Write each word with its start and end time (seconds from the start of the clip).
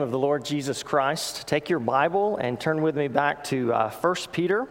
of 0.00 0.10
the 0.10 0.18
Lord 0.18 0.44
Jesus 0.44 0.82
Christ, 0.82 1.46
take 1.46 1.68
your 1.68 1.78
Bible 1.78 2.36
and 2.36 2.60
turn 2.60 2.82
with 2.82 2.96
me 2.96 3.08
back 3.08 3.44
to 3.44 3.72
uh, 3.72 3.90
1 3.90 4.14
Peter 4.32 4.68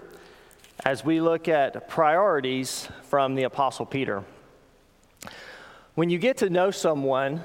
as 0.86 1.06
we 1.06 1.22
look 1.22 1.48
at 1.48 1.88
priorities 1.88 2.88
from 3.04 3.36
the 3.36 3.44
Apostle 3.44 3.86
Peter. 3.86 4.24
When 5.96 6.10
you 6.10 6.18
get 6.18 6.38
to 6.38 6.50
know 6.50 6.72
someone, 6.72 7.44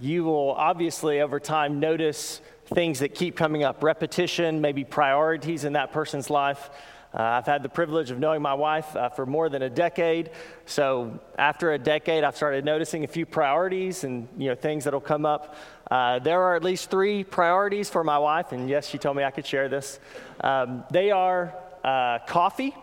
you 0.00 0.24
will 0.24 0.52
obviously 0.52 1.20
over 1.20 1.40
time 1.40 1.80
notice 1.80 2.40
things 2.66 2.98
that 2.98 3.14
keep 3.14 3.36
coming 3.36 3.64
up 3.64 3.82
repetition, 3.82 4.60
maybe 4.60 4.84
priorities 4.84 5.64
in 5.64 5.74
that 5.74 5.92
person's 5.92 6.30
life. 6.30 6.70
Uh, 7.14 7.22
I've 7.22 7.46
had 7.46 7.62
the 7.62 7.70
privilege 7.70 8.10
of 8.10 8.18
knowing 8.18 8.42
my 8.42 8.52
wife 8.52 8.94
uh, 8.94 9.08
for 9.08 9.24
more 9.24 9.48
than 9.48 9.62
a 9.62 9.70
decade. 9.70 10.30
So 10.66 11.18
after 11.38 11.72
a 11.72 11.78
decade, 11.78 12.22
I've 12.22 12.36
started 12.36 12.66
noticing 12.66 13.02
a 13.04 13.06
few 13.06 13.24
priorities 13.24 14.04
and 14.04 14.28
you 14.36 14.50
know 14.50 14.54
things 14.54 14.84
that'll 14.84 15.00
come 15.00 15.24
up. 15.24 15.56
Uh, 15.90 16.18
there 16.18 16.42
are 16.42 16.54
at 16.56 16.62
least 16.62 16.90
three 16.90 17.24
priorities 17.24 17.88
for 17.88 18.04
my 18.04 18.18
wife, 18.18 18.52
and 18.52 18.68
yes, 18.68 18.88
she 18.88 18.98
told 18.98 19.16
me 19.16 19.24
I 19.24 19.30
could 19.30 19.46
share 19.46 19.68
this. 19.68 20.00
Um, 20.40 20.84
they 20.90 21.10
are 21.10 21.54
uh, 21.82 22.18
coffee, 22.26 22.74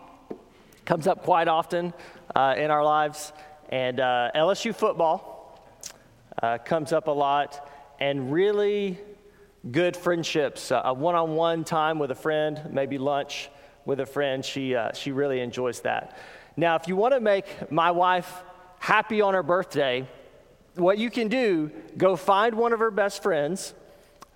comes 0.84 1.06
up 1.06 1.22
quite 1.22 1.48
often 1.48 1.94
uh, 2.34 2.54
in 2.56 2.70
our 2.70 2.84
lives, 2.84 3.32
and 3.68 4.00
uh, 4.00 4.30
LSU 4.34 4.74
football 4.74 5.34
comes 6.64 6.92
up 6.92 7.06
a 7.06 7.10
lot, 7.10 7.70
and 7.98 8.32
really 8.32 8.98
good 9.70 9.96
friendships, 9.96 10.70
a 10.70 10.92
one-on-one 10.92 11.64
time 11.64 11.98
with 11.98 12.10
a 12.10 12.14
friend, 12.14 12.60
maybe 12.70 12.98
lunch 12.98 13.48
with 13.84 14.00
a 14.00 14.06
friend. 14.06 14.44
She, 14.44 14.74
uh, 14.74 14.92
she 14.92 15.12
really 15.12 15.40
enjoys 15.40 15.80
that. 15.80 16.18
Now, 16.56 16.76
if 16.76 16.88
you 16.88 16.96
want 16.96 17.14
to 17.14 17.20
make 17.20 17.70
my 17.70 17.90
wife 17.90 18.32
happy 18.78 19.20
on 19.20 19.34
her 19.34 19.42
birthday, 19.42 20.08
what 20.76 20.98
you 20.98 21.10
can 21.10 21.28
do, 21.28 21.70
go 21.96 22.16
find 22.16 22.54
one 22.54 22.72
of 22.72 22.78
her 22.78 22.90
best 22.90 23.22
friends, 23.22 23.74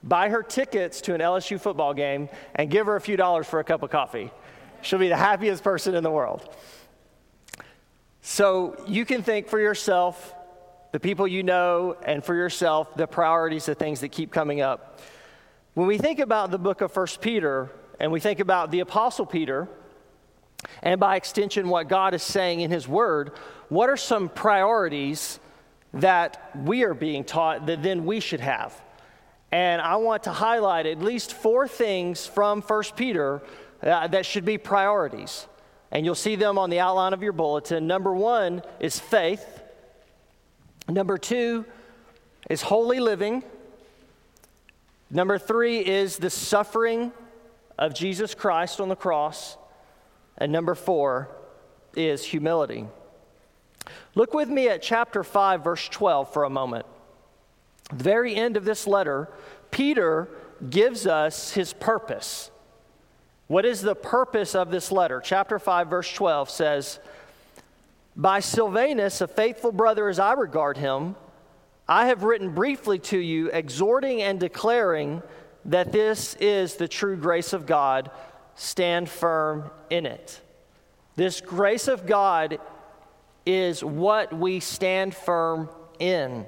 buy 0.02 0.28
her 0.28 0.42
tickets 0.42 1.00
to 1.02 1.14
an 1.14 1.20
LSU 1.20 1.60
football 1.60 1.94
game, 1.94 2.28
and 2.54 2.70
give 2.70 2.86
her 2.86 2.96
a 2.96 3.00
few 3.00 3.16
dollars 3.16 3.46
for 3.46 3.60
a 3.60 3.64
cup 3.64 3.82
of 3.82 3.90
coffee. 3.90 4.30
She'll 4.82 4.98
be 4.98 5.08
the 5.08 5.16
happiest 5.16 5.62
person 5.62 5.94
in 5.94 6.02
the 6.02 6.10
world. 6.10 6.48
So 8.22 8.82
you 8.86 9.04
can 9.04 9.22
think 9.22 9.48
for 9.48 9.60
yourself, 9.60 10.34
the 10.92 11.00
people 11.00 11.28
you 11.28 11.42
know, 11.42 11.96
and 12.04 12.24
for 12.24 12.34
yourself, 12.34 12.94
the 12.96 13.06
priorities, 13.06 13.66
the 13.66 13.74
things 13.74 14.00
that 14.00 14.08
keep 14.08 14.32
coming 14.32 14.60
up. 14.60 15.00
When 15.74 15.86
we 15.86 15.98
think 15.98 16.18
about 16.18 16.50
the 16.50 16.58
book 16.58 16.80
of 16.80 16.92
First 16.92 17.20
Peter, 17.20 17.70
and 17.98 18.10
we 18.10 18.20
think 18.20 18.40
about 18.40 18.70
the 18.70 18.80
Apostle 18.80 19.26
Peter, 19.26 19.68
and 20.82 20.98
by 20.98 21.16
extension, 21.16 21.68
what 21.68 21.88
God 21.88 22.14
is 22.14 22.22
saying 22.22 22.60
in 22.60 22.70
His 22.70 22.88
Word, 22.88 23.32
what 23.68 23.88
are 23.88 23.96
some 23.96 24.28
priorities 24.28 25.38
that 25.94 26.50
we 26.56 26.84
are 26.84 26.94
being 26.94 27.24
taught 27.24 27.66
that 27.66 27.82
then 27.82 28.04
we 28.04 28.20
should 28.20 28.40
have? 28.40 28.80
And 29.52 29.82
I 29.82 29.96
want 29.96 30.24
to 30.24 30.30
highlight 30.30 30.86
at 30.86 31.00
least 31.00 31.34
four 31.34 31.66
things 31.66 32.26
from 32.26 32.62
1 32.62 32.82
Peter 32.96 33.42
uh, 33.82 34.06
that 34.08 34.24
should 34.24 34.44
be 34.44 34.58
priorities. 34.58 35.46
And 35.90 36.04
you'll 36.04 36.14
see 36.14 36.36
them 36.36 36.56
on 36.56 36.70
the 36.70 36.78
outline 36.78 37.12
of 37.12 37.22
your 37.22 37.32
bulletin. 37.32 37.86
Number 37.86 38.14
one 38.14 38.62
is 38.78 39.00
faith, 39.00 39.60
number 40.88 41.18
two 41.18 41.64
is 42.48 42.62
holy 42.62 43.00
living, 43.00 43.42
number 45.10 45.38
three 45.38 45.78
is 45.78 46.16
the 46.18 46.30
suffering 46.30 47.12
of 47.76 47.94
Jesus 47.94 48.34
Christ 48.34 48.80
on 48.80 48.88
the 48.88 48.96
cross. 48.96 49.56
And 50.38 50.52
number 50.52 50.74
four 50.74 51.28
is 51.94 52.24
humility. 52.24 52.86
Look 54.14 54.34
with 54.34 54.48
me 54.48 54.68
at 54.68 54.82
chapter 54.82 55.22
5, 55.22 55.62
verse 55.62 55.88
12 55.88 56.32
for 56.32 56.44
a 56.44 56.50
moment. 56.50 56.86
The 57.90 58.04
very 58.04 58.34
end 58.34 58.56
of 58.56 58.64
this 58.64 58.86
letter, 58.86 59.28
Peter 59.70 60.28
gives 60.68 61.06
us 61.06 61.52
his 61.52 61.72
purpose. 61.72 62.50
What 63.46 63.64
is 63.64 63.82
the 63.82 63.94
purpose 63.94 64.54
of 64.54 64.70
this 64.70 64.92
letter? 64.92 65.20
Chapter 65.24 65.58
5, 65.58 65.88
verse 65.88 66.12
12 66.12 66.50
says, 66.50 67.00
By 68.16 68.40
Silvanus, 68.40 69.20
a 69.20 69.28
faithful 69.28 69.72
brother 69.72 70.08
as 70.08 70.18
I 70.18 70.34
regard 70.34 70.76
him, 70.76 71.16
I 71.88 72.06
have 72.06 72.22
written 72.22 72.54
briefly 72.54 73.00
to 73.00 73.18
you, 73.18 73.48
exhorting 73.48 74.22
and 74.22 74.38
declaring 74.38 75.22
that 75.64 75.90
this 75.90 76.34
is 76.36 76.76
the 76.76 76.86
true 76.86 77.16
grace 77.16 77.52
of 77.52 77.66
God, 77.66 78.10
stand 78.54 79.08
firm 79.08 79.70
in 79.90 80.06
it. 80.06 80.40
This 81.16 81.40
grace 81.40 81.88
of 81.88 82.06
God 82.06 82.60
is 83.50 83.82
what 83.82 84.32
we 84.32 84.60
stand 84.60 85.14
firm 85.14 85.68
in. 85.98 86.46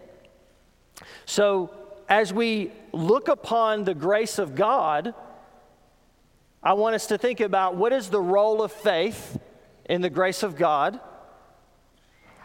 So, 1.26 1.74
as 2.08 2.32
we 2.32 2.70
look 2.92 3.28
upon 3.28 3.84
the 3.84 3.94
grace 3.94 4.38
of 4.38 4.54
God, 4.54 5.14
I 6.62 6.74
want 6.74 6.94
us 6.94 7.06
to 7.06 7.18
think 7.18 7.40
about 7.40 7.74
what 7.74 7.92
is 7.92 8.08
the 8.08 8.20
role 8.20 8.62
of 8.62 8.70
faith 8.70 9.38
in 9.86 10.00
the 10.00 10.10
grace 10.10 10.42
of 10.42 10.56
God? 10.56 11.00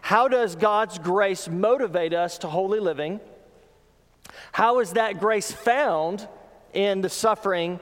How 0.01 0.27
does 0.27 0.55
God's 0.55 0.97
grace 0.97 1.47
motivate 1.47 2.13
us 2.13 2.39
to 2.39 2.47
holy 2.47 2.79
living? 2.79 3.19
How 4.51 4.79
is 4.79 4.93
that 4.93 5.19
grace 5.19 5.51
found 5.51 6.27
in 6.73 7.01
the 7.01 7.09
suffering 7.09 7.79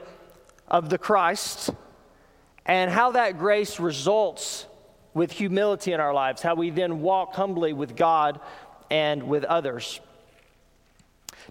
of 0.68 0.90
the 0.90 0.98
Christ 0.98 1.70
and 2.66 2.90
how 2.90 3.12
that 3.12 3.38
grace 3.38 3.78
results 3.78 4.66
with 5.16 5.32
humility 5.32 5.94
in 5.94 5.98
our 5.98 6.12
lives, 6.12 6.42
how 6.42 6.54
we 6.54 6.68
then 6.68 7.00
walk 7.00 7.34
humbly 7.34 7.72
with 7.72 7.96
God 7.96 8.38
and 8.90 9.22
with 9.22 9.44
others. 9.44 9.98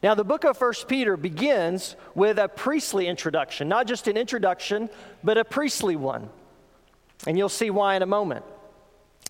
Now, 0.04 0.14
the 0.14 0.24
book 0.24 0.44
of 0.44 0.56
First 0.56 0.88
Peter 0.88 1.18
begins 1.18 1.96
with 2.14 2.38
a 2.38 2.48
priestly 2.48 3.08
introduction, 3.08 3.68
not 3.68 3.88
just 3.88 4.08
an 4.08 4.18
introduction, 4.18 4.88
but 5.24 5.40
a 5.40 5.44
priestly 5.44 5.96
one. 5.96 6.30
And 7.26 7.40
you'll 7.40 7.50
see 7.50 7.72
why 7.72 7.96
in 7.96 8.04
a 8.04 8.06
moment. 8.06 8.46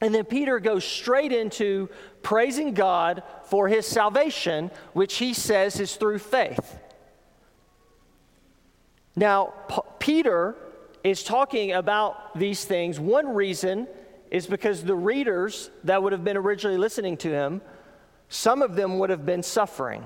And 0.02 0.14
then 0.14 0.26
Peter 0.26 0.60
goes 0.60 0.84
straight 0.84 1.32
into 1.32 1.88
praising 2.22 2.74
God 2.74 3.24
for 3.46 3.70
his 3.70 3.86
salvation, 3.86 4.70
which 4.92 5.16
he 5.16 5.34
says 5.34 5.80
is 5.80 5.96
through 5.96 6.20
faith. 6.20 6.78
Now, 9.16 9.54
P- 9.70 9.82
Peter 10.00 10.56
is 11.06 11.24
talking 11.24 11.72
about 11.72 12.38
these 12.38 12.66
things. 12.66 13.00
One 13.00 13.34
reason 13.34 13.88
is 14.36 14.48
because 14.48 14.84
the 14.84 14.94
readers 14.94 15.72
that 15.86 16.04
would 16.04 16.12
have 16.12 16.26
been 16.26 16.36
originally 16.36 16.78
listening 16.78 17.16
to 17.16 17.30
him, 17.30 17.62
some 18.28 18.62
of 18.62 18.76
them 18.76 19.00
would 19.00 19.10
have 19.10 19.26
been 19.26 19.42
suffering. 19.42 20.06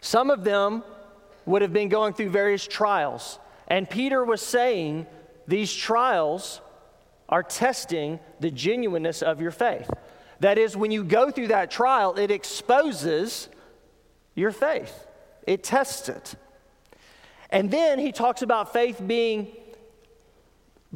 Some 0.00 0.28
of 0.28 0.42
them 0.42 0.82
would 1.44 1.62
have 1.62 1.72
been 1.72 1.88
going 1.88 2.14
through 2.14 2.30
various 2.30 2.66
trials. 2.66 3.38
And 3.68 3.88
Peter 3.88 4.24
was 4.24 4.42
saying 4.42 5.06
these 5.46 5.72
trials 5.72 6.60
are 7.28 7.44
testing 7.44 8.18
the 8.40 8.50
genuineness 8.50 9.22
of 9.22 9.40
your 9.40 9.52
faith. 9.52 9.88
That 10.40 10.58
is, 10.58 10.76
when 10.76 10.90
you 10.90 11.04
go 11.04 11.30
through 11.30 11.48
that 11.48 11.70
trial, 11.70 12.18
it 12.18 12.32
exposes 12.32 13.48
your 14.34 14.50
faith, 14.50 15.06
it 15.46 15.62
tests 15.62 16.08
it. 16.08 16.34
And 17.50 17.70
then 17.70 18.00
he 18.00 18.10
talks 18.10 18.42
about 18.42 18.72
faith 18.72 19.00
being, 19.06 19.52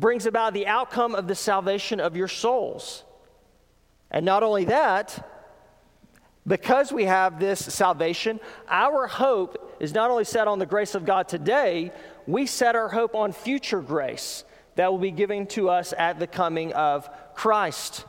brings 0.00 0.26
about 0.26 0.54
the 0.54 0.66
outcome 0.66 1.14
of 1.14 1.28
the 1.28 1.34
salvation 1.34 2.00
of 2.00 2.16
your 2.16 2.28
souls. 2.28 3.04
And 4.10 4.24
not 4.24 4.42
only 4.42 4.64
that, 4.64 5.28
because 6.46 6.90
we 6.90 7.04
have 7.04 7.38
this 7.38 7.60
salvation, 7.60 8.40
our 8.68 9.06
hope 9.06 9.76
is 9.78 9.94
not 9.94 10.10
only 10.10 10.24
set 10.24 10.48
on 10.48 10.58
the 10.58 10.66
grace 10.66 10.94
of 10.94 11.04
God 11.04 11.28
today, 11.28 11.92
we 12.26 12.46
set 12.46 12.74
our 12.74 12.88
hope 12.88 13.14
on 13.14 13.32
future 13.32 13.80
grace 13.80 14.44
that 14.76 14.90
will 14.90 14.98
be 14.98 15.10
given 15.10 15.46
to 15.48 15.68
us 15.68 15.92
at 15.96 16.18
the 16.18 16.26
coming 16.26 16.72
of 16.72 17.08
Christ. 17.34 18.06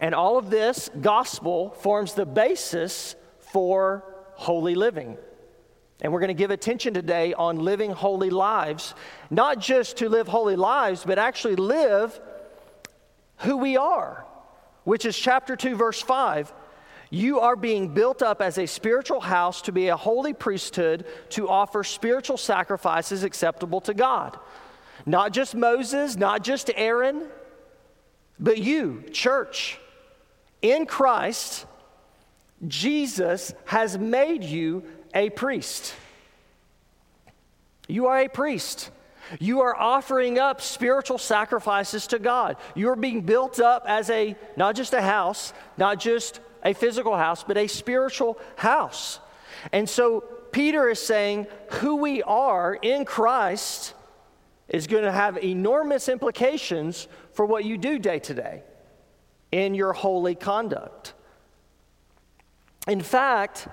And 0.00 0.14
all 0.14 0.38
of 0.38 0.50
this 0.50 0.88
gospel 1.00 1.70
forms 1.70 2.14
the 2.14 2.24
basis 2.24 3.16
for 3.38 4.04
holy 4.34 4.74
living. 4.74 5.18
And 6.02 6.12
we're 6.12 6.20
going 6.20 6.28
to 6.28 6.34
give 6.34 6.50
attention 6.50 6.94
today 6.94 7.34
on 7.34 7.58
living 7.58 7.90
holy 7.90 8.30
lives, 8.30 8.94
not 9.30 9.58
just 9.58 9.98
to 9.98 10.08
live 10.08 10.28
holy 10.28 10.56
lives, 10.56 11.04
but 11.04 11.18
actually 11.18 11.56
live 11.56 12.18
who 13.38 13.56
we 13.58 13.76
are, 13.76 14.24
which 14.84 15.04
is 15.04 15.16
chapter 15.16 15.56
2, 15.56 15.76
verse 15.76 16.00
5. 16.00 16.52
You 17.10 17.40
are 17.40 17.56
being 17.56 17.88
built 17.88 18.22
up 18.22 18.40
as 18.40 18.56
a 18.56 18.66
spiritual 18.66 19.20
house 19.20 19.62
to 19.62 19.72
be 19.72 19.88
a 19.88 19.96
holy 19.96 20.32
priesthood 20.32 21.04
to 21.30 21.48
offer 21.48 21.82
spiritual 21.82 22.36
sacrifices 22.36 23.24
acceptable 23.24 23.80
to 23.82 23.94
God. 23.94 24.38
Not 25.06 25.32
just 25.32 25.54
Moses, 25.54 26.16
not 26.16 26.44
just 26.44 26.70
Aaron, 26.76 27.26
but 28.38 28.58
you, 28.58 29.04
church. 29.12 29.78
In 30.62 30.86
Christ, 30.86 31.66
Jesus 32.68 33.54
has 33.64 33.98
made 33.98 34.44
you 34.44 34.84
a 35.14 35.30
priest. 35.30 35.94
You 37.88 38.06
are 38.06 38.18
a 38.18 38.28
priest. 38.28 38.90
You 39.38 39.60
are 39.60 39.76
offering 39.76 40.38
up 40.38 40.60
spiritual 40.60 41.18
sacrifices 41.18 42.06
to 42.08 42.18
God. 42.18 42.56
You 42.74 42.88
are 42.90 42.96
being 42.96 43.22
built 43.22 43.60
up 43.60 43.84
as 43.86 44.10
a, 44.10 44.36
not 44.56 44.74
just 44.74 44.92
a 44.92 45.02
house, 45.02 45.52
not 45.76 46.00
just 46.00 46.40
a 46.64 46.72
physical 46.72 47.16
house, 47.16 47.44
but 47.44 47.56
a 47.56 47.66
spiritual 47.66 48.38
house. 48.56 49.20
And 49.72 49.88
so 49.88 50.24
Peter 50.52 50.88
is 50.88 51.00
saying 51.00 51.46
who 51.72 51.96
we 51.96 52.22
are 52.22 52.74
in 52.74 53.04
Christ 53.04 53.94
is 54.68 54.86
going 54.86 55.04
to 55.04 55.12
have 55.12 55.42
enormous 55.42 56.08
implications 56.08 57.08
for 57.32 57.44
what 57.44 57.64
you 57.64 57.76
do 57.76 57.98
day 57.98 58.18
to 58.20 58.34
day 58.34 58.62
in 59.52 59.74
your 59.74 59.92
holy 59.92 60.34
conduct. 60.34 61.14
In 62.86 63.00
fact, 63.00 63.68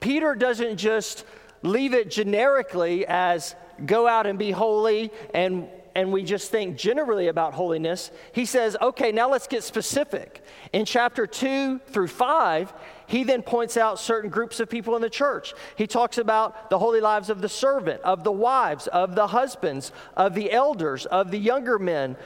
Peter 0.00 0.34
doesn't 0.34 0.76
just 0.76 1.24
leave 1.62 1.94
it 1.94 2.10
generically 2.10 3.06
as 3.06 3.54
go 3.84 4.06
out 4.06 4.26
and 4.26 4.38
be 4.38 4.50
holy 4.50 5.10
and 5.34 5.68
and 5.98 6.12
we 6.12 6.22
just 6.22 6.52
think 6.52 6.76
generally 6.76 7.26
about 7.26 7.54
holiness, 7.54 8.12
he 8.30 8.44
says, 8.44 8.76
okay, 8.80 9.10
now 9.10 9.28
let's 9.28 9.48
get 9.48 9.64
specific. 9.64 10.44
In 10.72 10.84
chapter 10.84 11.26
2 11.26 11.80
through 11.88 12.06
5, 12.06 12.72
he 13.08 13.24
then 13.24 13.42
points 13.42 13.76
out 13.76 13.98
certain 13.98 14.30
groups 14.30 14.60
of 14.60 14.70
people 14.70 14.94
in 14.94 15.02
the 15.02 15.10
church. 15.10 15.54
He 15.74 15.88
talks 15.88 16.16
about 16.16 16.70
the 16.70 16.78
holy 16.78 17.00
lives 17.00 17.30
of 17.30 17.40
the 17.40 17.48
servant, 17.48 18.00
of 18.02 18.22
the 18.22 18.30
wives, 18.30 18.86
of 18.86 19.16
the 19.16 19.26
husbands, 19.26 19.90
of 20.16 20.34
the 20.34 20.52
elders, 20.52 21.04
of 21.06 21.32
the 21.32 21.38
younger 21.38 21.80
men, 21.80 22.16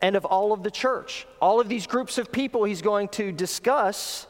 and 0.00 0.14
of 0.14 0.24
all 0.24 0.52
of 0.52 0.62
the 0.62 0.70
church. 0.70 1.26
All 1.40 1.58
of 1.60 1.68
these 1.68 1.88
groups 1.88 2.18
of 2.18 2.30
people 2.30 2.62
he's 2.62 2.82
going 2.82 3.08
to 3.08 3.32
discuss 3.32 4.28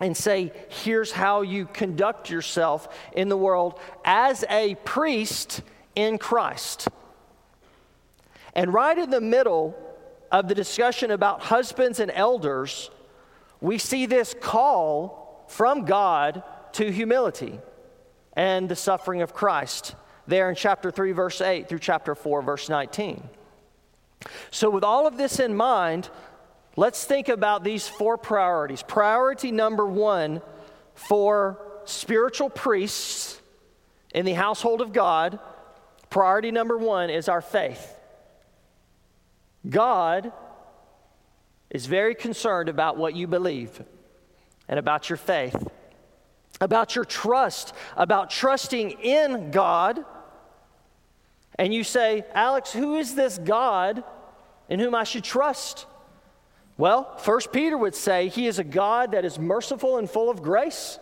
and 0.00 0.16
say, 0.16 0.52
here's 0.68 1.12
how 1.12 1.42
you 1.42 1.66
conduct 1.66 2.30
yourself 2.30 2.88
in 3.12 3.28
the 3.28 3.36
world 3.36 3.80
as 4.04 4.44
a 4.48 4.76
priest 4.84 5.62
in 5.94 6.18
Christ. 6.18 6.88
And 8.54 8.72
right 8.72 8.96
in 8.96 9.10
the 9.10 9.20
middle 9.20 9.76
of 10.30 10.48
the 10.48 10.54
discussion 10.54 11.10
about 11.10 11.40
husbands 11.40 12.00
and 12.00 12.10
elders, 12.12 12.90
we 13.60 13.78
see 13.78 14.06
this 14.06 14.34
call 14.40 15.44
from 15.48 15.84
God 15.84 16.42
to 16.72 16.92
humility 16.92 17.58
and 18.34 18.68
the 18.68 18.76
suffering 18.76 19.22
of 19.22 19.34
Christ 19.34 19.94
there 20.28 20.50
in 20.50 20.54
chapter 20.54 20.90
3, 20.90 21.12
verse 21.12 21.40
8 21.40 21.68
through 21.68 21.78
chapter 21.80 22.14
4, 22.14 22.42
verse 22.42 22.68
19. 22.68 23.28
So, 24.50 24.68
with 24.68 24.84
all 24.84 25.06
of 25.06 25.16
this 25.16 25.40
in 25.40 25.56
mind, 25.56 26.10
let's 26.78 27.04
think 27.04 27.28
about 27.28 27.64
these 27.64 27.88
four 27.88 28.16
priorities. 28.16 28.84
Priority 28.84 29.50
number 29.50 29.84
one 29.84 30.40
for 30.94 31.60
spiritual 31.84 32.48
priests 32.48 33.40
in 34.14 34.24
the 34.24 34.32
household 34.32 34.80
of 34.80 34.92
God, 34.92 35.40
priority 36.08 36.52
number 36.52 36.78
one 36.78 37.10
is 37.10 37.28
our 37.28 37.40
faith. 37.40 37.96
God 39.68 40.32
is 41.68 41.86
very 41.86 42.14
concerned 42.14 42.68
about 42.68 42.96
what 42.96 43.16
you 43.16 43.26
believe 43.26 43.82
and 44.68 44.78
about 44.78 45.10
your 45.10 45.16
faith, 45.16 45.56
about 46.60 46.94
your 46.94 47.04
trust, 47.04 47.74
about 47.96 48.30
trusting 48.30 48.92
in 49.02 49.50
God. 49.50 50.04
And 51.56 51.74
you 51.74 51.82
say, 51.82 52.24
Alex, 52.34 52.72
who 52.72 52.94
is 52.94 53.16
this 53.16 53.36
God 53.36 54.04
in 54.68 54.78
whom 54.78 54.94
I 54.94 55.02
should 55.02 55.24
trust? 55.24 55.86
Well, 56.78 57.16
First 57.18 57.52
Peter 57.52 57.76
would 57.76 57.96
say 57.96 58.28
he 58.28 58.46
is 58.46 58.60
a 58.60 58.64
God 58.64 59.12
that 59.12 59.24
is 59.24 59.38
merciful 59.38 59.98
and 59.98 60.08
full 60.08 60.30
of 60.30 60.42
grace. 60.42 61.00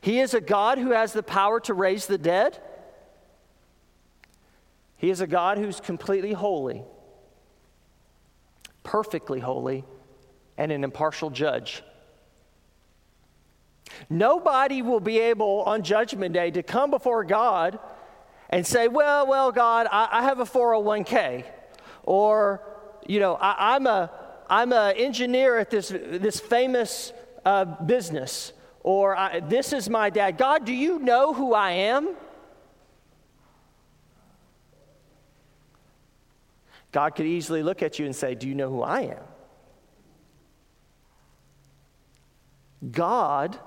He 0.00 0.18
is 0.18 0.32
a 0.32 0.40
God 0.40 0.78
who 0.78 0.90
has 0.90 1.12
the 1.12 1.22
power 1.22 1.60
to 1.60 1.74
raise 1.74 2.06
the 2.06 2.18
dead. 2.18 2.58
He 4.96 5.10
is 5.10 5.20
a 5.20 5.26
God 5.26 5.58
who's 5.58 5.78
completely 5.78 6.32
holy, 6.32 6.82
perfectly 8.82 9.40
holy, 9.40 9.84
and 10.56 10.72
an 10.72 10.82
impartial 10.82 11.28
judge. 11.28 11.82
Nobody 14.08 14.80
will 14.80 15.00
be 15.00 15.18
able 15.18 15.62
on 15.64 15.82
Judgment 15.82 16.32
Day 16.32 16.50
to 16.50 16.62
come 16.62 16.90
before 16.90 17.24
God 17.24 17.78
and 18.48 18.66
say, 18.66 18.88
Well, 18.88 19.26
well, 19.26 19.52
God, 19.52 19.86
I, 19.92 20.08
I 20.10 20.22
have 20.22 20.40
a 20.40 20.44
401k. 20.44 21.44
Or, 22.04 22.62
you 23.08 23.20
know, 23.20 23.34
I, 23.34 23.76
am 23.76 23.86
a 23.86 24.10
I'm 24.48 24.72
an 24.72 24.96
engineer 24.96 25.58
at 25.58 25.70
this, 25.70 25.88
this 25.88 26.40
famous 26.40 27.12
uh, 27.44 27.64
business. 27.64 28.52
Or 28.80 29.16
I, 29.16 29.40
this 29.40 29.72
is 29.72 29.90
my 29.90 30.10
dad. 30.10 30.38
God, 30.38 30.64
do 30.64 30.72
you 30.72 30.98
know 31.00 31.32
who 31.32 31.54
I 31.54 31.72
am? 31.72 32.14
God 36.92 37.14
could 37.14 37.26
easily 37.26 37.62
look 37.62 37.82
at 37.82 37.98
you 37.98 38.06
and 38.06 38.14
say, 38.14 38.34
Do 38.34 38.48
you 38.48 38.54
know 38.54 38.70
who 38.70 38.82
I 38.82 39.00
am? 39.02 39.22
God 42.90 43.58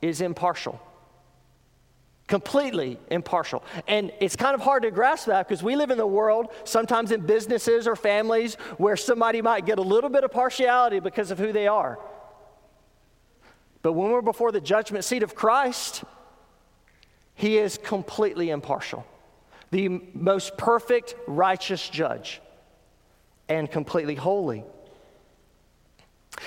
is 0.00 0.20
impartial, 0.20 0.80
completely 2.26 2.98
impartial. 3.10 3.62
And 3.86 4.12
it's 4.20 4.36
kind 4.36 4.54
of 4.54 4.60
hard 4.60 4.82
to 4.84 4.90
grasp 4.90 5.26
that 5.26 5.46
because 5.46 5.62
we 5.62 5.76
live 5.76 5.90
in 5.90 5.98
the 5.98 6.06
world, 6.06 6.48
sometimes 6.64 7.12
in 7.12 7.20
businesses 7.20 7.86
or 7.86 7.96
families, 7.96 8.54
where 8.78 8.96
somebody 8.96 9.42
might 9.42 9.66
get 9.66 9.78
a 9.78 9.82
little 9.82 10.10
bit 10.10 10.24
of 10.24 10.30
partiality 10.30 11.00
because 11.00 11.30
of 11.30 11.38
who 11.38 11.52
they 11.52 11.66
are. 11.66 11.98
But 13.82 13.92
when 13.92 14.10
we're 14.10 14.22
before 14.22 14.52
the 14.52 14.60
judgment 14.60 15.04
seat 15.04 15.22
of 15.22 15.34
Christ, 15.34 16.04
He 17.34 17.58
is 17.58 17.76
completely 17.76 18.48
impartial, 18.50 19.06
the 19.70 19.88
most 20.14 20.56
perfect, 20.56 21.14
righteous 21.26 21.86
judge 21.88 22.40
and 23.48 23.70
completely 23.70 24.14
holy. 24.14 24.64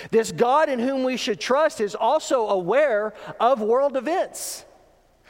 This 0.09 0.31
God 0.31 0.69
in 0.69 0.79
whom 0.79 1.03
we 1.03 1.17
should 1.17 1.39
trust 1.39 1.79
is 1.79 1.93
also 1.93 2.47
aware 2.47 3.13
of 3.39 3.61
world 3.61 3.95
events. 3.95 4.65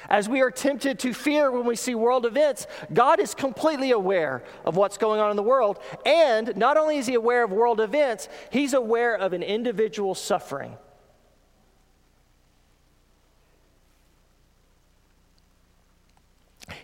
As 0.09 0.29
we 0.29 0.41
are 0.41 0.51
tempted 0.51 0.99
to 0.99 1.13
fear 1.13 1.51
when 1.51 1.65
we 1.65 1.75
see 1.75 1.95
world 1.95 2.25
events, 2.25 2.67
God 2.93 3.19
is 3.19 3.33
completely 3.33 3.91
aware 3.91 4.43
of 4.63 4.75
what's 4.75 4.97
going 4.97 5.19
on 5.19 5.31
in 5.31 5.35
the 5.35 5.43
world. 5.43 5.79
And 6.05 6.55
not 6.55 6.77
only 6.77 6.97
is 6.97 7.07
He 7.07 7.15
aware 7.15 7.43
of 7.43 7.51
world 7.51 7.81
events, 7.81 8.29
He's 8.49 8.73
aware 8.73 9.15
of 9.15 9.33
an 9.33 9.43
individual 9.43 10.15
suffering. 10.15 10.77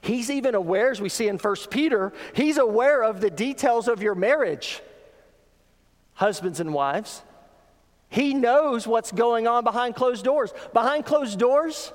He's 0.02 0.30
even 0.30 0.54
aware, 0.54 0.92
as 0.92 1.00
we 1.00 1.08
see 1.08 1.30
in 1.30 1.38
1 1.38 1.56
Peter, 1.70 2.12
he's 2.34 2.58
aware 2.58 3.04
of 3.04 3.22
the 3.22 3.30
details 3.30 3.88
of 3.88 4.02
your 4.02 4.16
marriage, 4.16 4.82
husbands 6.14 6.60
and 6.60 6.74
wives. 6.74 7.22
He 8.10 8.34
knows 8.34 8.86
what's 8.86 9.14
going 9.14 9.48
on 9.48 9.64
behind 9.64 9.96
closed 9.96 10.26
doors. 10.26 10.54
Behind 10.74 11.06
closed 11.06 11.40
doors, 11.40 11.94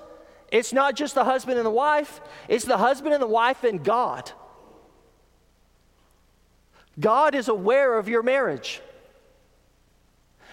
it's 0.50 0.72
not 0.72 0.94
just 0.94 1.14
the 1.14 1.24
husband 1.24 1.58
and 1.58 1.66
the 1.66 1.70
wife, 1.70 2.20
it's 2.48 2.64
the 2.64 2.78
husband 2.78 3.14
and 3.14 3.22
the 3.22 3.26
wife 3.26 3.64
and 3.64 3.84
God. 3.84 4.30
God 6.98 7.34
is 7.34 7.48
aware 7.48 7.98
of 7.98 8.08
your 8.08 8.22
marriage. 8.22 8.80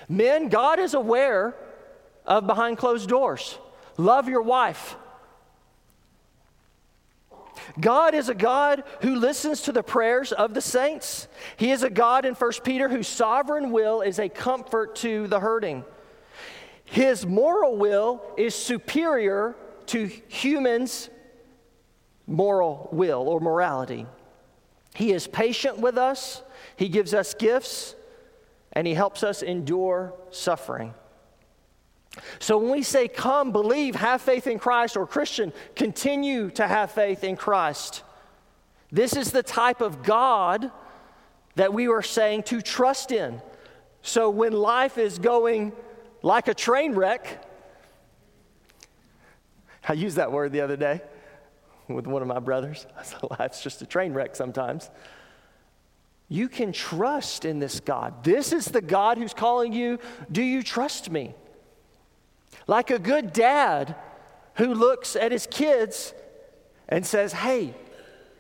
Men, 0.08 0.50
God 0.50 0.80
is 0.80 0.94
aware 0.94 1.56
of 2.26 2.46
behind 2.46 2.78
closed 2.78 3.10
doors. 3.10 3.58
Love 3.98 4.28
your 4.28 4.42
wife. 4.42 4.96
God 7.80 8.14
is 8.14 8.30
a 8.30 8.36
God 8.36 8.84
who 9.02 9.16
listens 9.16 9.62
to 9.62 9.72
the 9.72 9.82
prayers 9.82 10.32
of 10.32 10.54
the 10.54 10.62
saints. 10.62 11.28
He 11.58 11.72
is 11.72 11.84
a 11.84 11.90
God 11.90 12.26
in 12.26 12.36
1 12.36 12.52
Peter 12.64 12.90
whose 12.90 13.08
sovereign 13.08 13.72
will 13.72 14.02
is 14.02 14.20
a 14.20 14.30
comfort 14.30 14.96
to 14.98 15.28
the 15.28 15.40
hurting. 15.40 15.84
His 16.84 17.26
moral 17.26 17.78
will 17.78 18.22
is 18.38 18.54
superior 18.54 19.56
to 19.88 20.06
humans' 20.28 21.10
moral 22.28 22.90
will 22.92 23.28
or 23.28 23.40
morality. 23.40 24.06
He 24.96 25.12
is 25.12 25.28
patient 25.28 25.80
with 25.80 25.98
us, 25.98 26.42
He 26.78 26.90
gives 26.90 27.14
us 27.14 27.34
gifts, 27.34 27.96
and 28.74 28.88
He 28.88 28.94
helps 28.94 29.24
us 29.24 29.42
endure 29.42 30.14
suffering. 30.32 30.94
So 32.40 32.58
when 32.58 32.72
we 32.72 32.82
say 32.82 33.08
come, 33.08 33.52
believe, 33.52 33.96
have 33.96 34.22
faith 34.22 34.48
in 34.48 34.58
Christ, 34.58 34.96
or 34.96 35.06
Christian, 35.06 35.52
continue 35.76 36.50
to 36.52 36.68
have 36.68 36.92
faith 36.92 37.24
in 37.24 37.36
Christ, 37.36 38.04
this 38.92 39.16
is 39.16 39.32
the 39.32 39.44
type 39.44 39.82
of 39.82 40.04
God 40.04 40.72
that 41.56 41.74
we 41.74 41.88
are 41.88 42.02
saying 42.02 42.44
to 42.44 42.62
trust 42.62 43.12
in. 43.12 43.42
So 44.02 44.30
when 44.30 44.54
life 44.54 44.98
is 44.98 45.20
going 45.20 45.74
like 46.22 46.48
a 46.48 46.54
train 46.54 46.94
wreck, 46.94 47.44
I 49.88 49.94
used 49.94 50.18
that 50.18 50.32
word 50.32 50.52
the 50.52 50.62
other 50.62 50.78
day 50.78 51.02
with 51.88 52.08
one 52.08 52.22
of 52.22 52.28
my 52.28 52.40
brothers. 52.40 52.88
I 52.98 53.04
said, 53.04 53.20
life's 53.40 53.62
just 53.62 53.82
a 53.82 53.86
train 53.86 54.14
wreck 54.14 54.36
sometimes. 54.36 54.90
You 56.28 56.50
can 56.50 56.72
trust 56.72 57.46
in 57.46 57.60
this 57.60 57.80
God. 57.80 58.24
This 58.24 58.52
is 58.52 58.66
the 58.66 58.82
God 58.82 59.18
who's 59.18 59.34
calling 59.34 59.74
you. 59.74 60.00
Do 60.32 60.42
you 60.42 60.64
trust 60.64 61.12
me? 61.12 61.36
Like 62.68 62.90
a 62.90 62.98
good 62.98 63.32
dad 63.32 63.96
who 64.56 64.74
looks 64.74 65.16
at 65.16 65.32
his 65.32 65.48
kids 65.50 66.14
and 66.90 67.06
says, 67.06 67.34
Hey, 67.34 67.76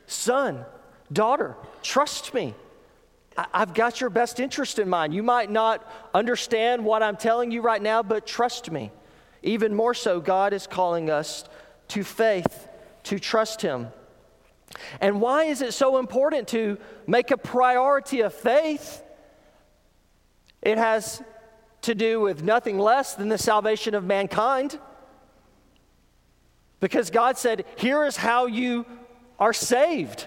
son, 0.08 0.66
daughter, 1.12 1.56
trust 1.84 2.34
me. 2.34 2.56
I've 3.54 3.74
got 3.74 4.00
your 4.00 4.10
best 4.10 4.40
interest 4.40 4.80
in 4.80 4.88
mind. 4.88 5.14
You 5.14 5.22
might 5.22 5.52
not 5.52 5.86
understand 6.14 6.86
what 6.86 7.04
I'm 7.04 7.18
telling 7.18 7.52
you 7.52 7.62
right 7.62 7.82
now, 7.82 8.02
but 8.02 8.26
trust 8.26 8.72
me. 8.72 8.92
Even 9.46 9.76
more 9.76 9.94
so, 9.94 10.20
God 10.20 10.54
is 10.54 10.66
calling 10.66 11.12
us 11.12 11.46
to 11.90 12.04
faith, 12.04 12.68
to 13.04 13.20
trust 13.20 13.62
Him. 13.62 13.88
And 15.00 15.22
why 15.22 15.44
is 15.44 15.62
it 15.62 15.74
so 15.74 16.00
important 16.00 16.48
to 16.50 16.80
make 17.06 17.30
a 17.30 17.38
priority 17.38 18.22
of 18.22 18.34
faith? 18.34 19.04
It 20.64 20.80
has 20.80 21.22
to 21.84 21.94
do 21.94 22.20
with 22.20 22.42
nothing 22.42 22.80
less 22.80 23.14
than 23.14 23.30
the 23.30 23.38
salvation 23.38 23.94
of 23.94 24.04
mankind. 24.04 24.80
Because 26.80 27.12
God 27.12 27.38
said, 27.38 27.66
Here 27.78 28.04
is 28.04 28.18
how 28.18 28.48
you 28.48 28.84
are 29.38 29.54
saved. 29.54 30.26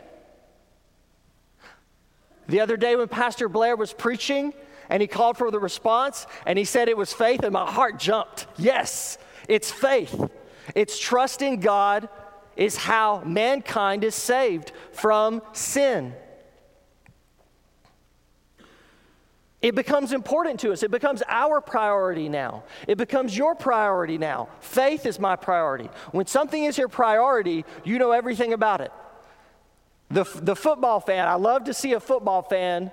The 2.47 2.61
other 2.61 2.77
day, 2.77 2.95
when 2.95 3.09
Pastor 3.09 3.49
Blair 3.49 3.75
was 3.75 3.93
preaching 3.93 4.55
and 4.89 5.01
he 5.01 5.09
called 5.09 5.37
for 5.37 5.51
the 5.51 5.59
response 5.59 6.27
and 6.47 6.59
he 6.59 6.65
said 6.65 6.89
it 6.89 6.97
was 6.97 7.13
faith, 7.13 7.43
and 7.43 7.53
my 7.53 7.71
heart 7.71 7.99
jumped. 7.99 8.47
Yes, 8.57 9.19
it's 9.49 9.71
faith. 9.71 10.31
It's 10.75 10.99
trust 10.99 11.43
in 11.43 11.61
God 11.61 12.09
is 12.57 12.77
how 12.77 13.23
mankind 13.25 14.05
is 14.05 14.15
saved 14.15 14.73
from 14.93 15.43
sin. 15.53 16.15
It 19.61 19.75
becomes 19.75 20.13
important 20.13 20.61
to 20.61 20.73
us. 20.73 20.85
It 20.85 20.91
becomes 20.91 21.23
our 21.27 21.61
priority 21.61 22.29
now. 22.29 22.63
It 22.87 22.97
becomes 22.97 23.37
your 23.37 23.57
priority 23.57 24.17
now. 24.17 24.49
Faith 24.61 25.05
is 25.05 25.19
my 25.19 25.35
priority. 25.35 25.91
When 26.13 26.27
something 26.27 26.63
is 26.63 26.79
your 26.79 26.89
priority, 26.89 27.65
you 27.85 27.99
know 27.99 28.13
everything 28.13 28.53
about 28.53 28.81
it. 28.81 28.93
The, 30.11 30.25
the 30.37 30.55
football 30.55 31.01
fan, 31.01 31.27
I 31.27 31.35
love 31.35 31.65
to 31.65 31.75
see 31.75 31.93
a 31.93 32.01
football 32.01 32.43
fan 32.43 32.93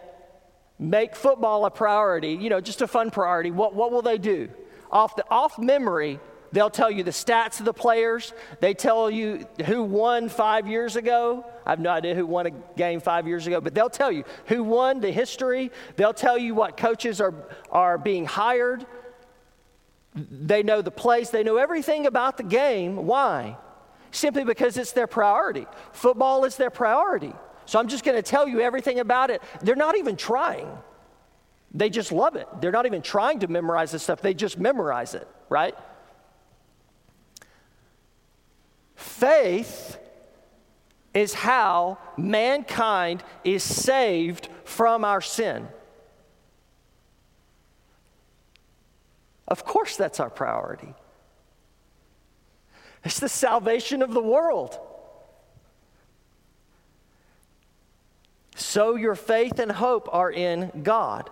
make 0.77 1.15
football 1.15 1.65
a 1.65 1.71
priority, 1.71 2.33
you 2.33 2.49
know, 2.49 2.61
just 2.61 2.81
a 2.81 2.87
fun 2.87 3.11
priority. 3.11 3.51
What, 3.51 3.73
what 3.75 3.91
will 3.91 4.01
they 4.01 4.17
do? 4.17 4.49
Off, 4.91 5.15
the, 5.15 5.25
off 5.29 5.57
memory, 5.57 6.19
They'll 6.55 6.69
tell 6.69 6.89
you 6.89 7.03
the 7.03 7.11
stats 7.11 7.59
of 7.59 7.65
the 7.65 7.73
players. 7.73 8.31
They 8.61 8.73
tell 8.73 9.11
you 9.11 9.45
who 9.65 9.83
won 9.83 10.29
five 10.29 10.69
years 10.69 10.95
ago. 10.95 11.45
I 11.65 11.71
have 11.71 11.81
no 11.81 11.89
idea 11.89 12.15
who 12.15 12.25
won 12.25 12.45
a 12.45 12.51
game 12.77 13.01
five 13.01 13.27
years 13.27 13.45
ago, 13.45 13.59
but 13.59 13.75
they'll 13.75 13.89
tell 13.89 14.09
you 14.09 14.23
who 14.45 14.63
won 14.63 15.01
the 15.01 15.11
history. 15.11 15.69
They'll 15.97 16.13
tell 16.13 16.37
you 16.37 16.55
what 16.55 16.77
coaches 16.77 17.19
are, 17.19 17.33
are 17.69 17.97
being 17.97 18.23
hired. 18.23 18.85
They 20.15 20.63
know 20.63 20.81
the 20.81 20.91
place, 20.91 21.29
they 21.29 21.43
know 21.43 21.57
everything 21.57 22.05
about 22.05 22.37
the 22.37 22.43
game. 22.43 23.05
Why? 23.05 23.57
Simply 24.11 24.45
because 24.45 24.77
it's 24.77 24.93
their 24.93 25.07
priority. 25.07 25.67
Football 25.91 26.45
is 26.45 26.55
their 26.55 26.69
priority. 26.69 27.33
So 27.65 27.79
I'm 27.79 27.87
just 27.87 28.03
going 28.03 28.17
to 28.17 28.21
tell 28.21 28.47
you 28.47 28.61
everything 28.61 28.99
about 28.99 29.29
it. 29.29 29.41
They're 29.61 29.75
not 29.75 29.97
even 29.97 30.15
trying. 30.15 30.69
They 31.73 31.89
just 31.89 32.11
love 32.11 32.35
it. 32.35 32.47
They're 32.61 32.71
not 32.71 32.85
even 32.85 33.01
trying 33.01 33.39
to 33.39 33.47
memorize 33.47 33.91
this 33.91 34.03
stuff, 34.03 34.21
they 34.21 34.33
just 34.33 34.57
memorize 34.57 35.13
it, 35.13 35.27
right? 35.49 35.75
Faith 38.95 39.97
is 41.13 41.33
how 41.33 41.97
mankind 42.17 43.23
is 43.43 43.63
saved 43.63 44.49
from 44.63 45.05
our 45.05 45.21
sin. 45.21 45.67
Of 49.47 49.63
course, 49.63 49.95
that's 49.95 50.19
our 50.19 50.29
priority. 50.29 50.93
It's 53.03 53.19
the 53.19 53.29
salvation 53.29 54.01
of 54.01 54.13
the 54.13 54.21
world. 54.21 54.77
So 58.55 58.95
your 58.95 59.15
faith 59.15 59.59
and 59.59 59.71
hope 59.71 60.09
are 60.11 60.31
in 60.31 60.71
God. 60.81 61.29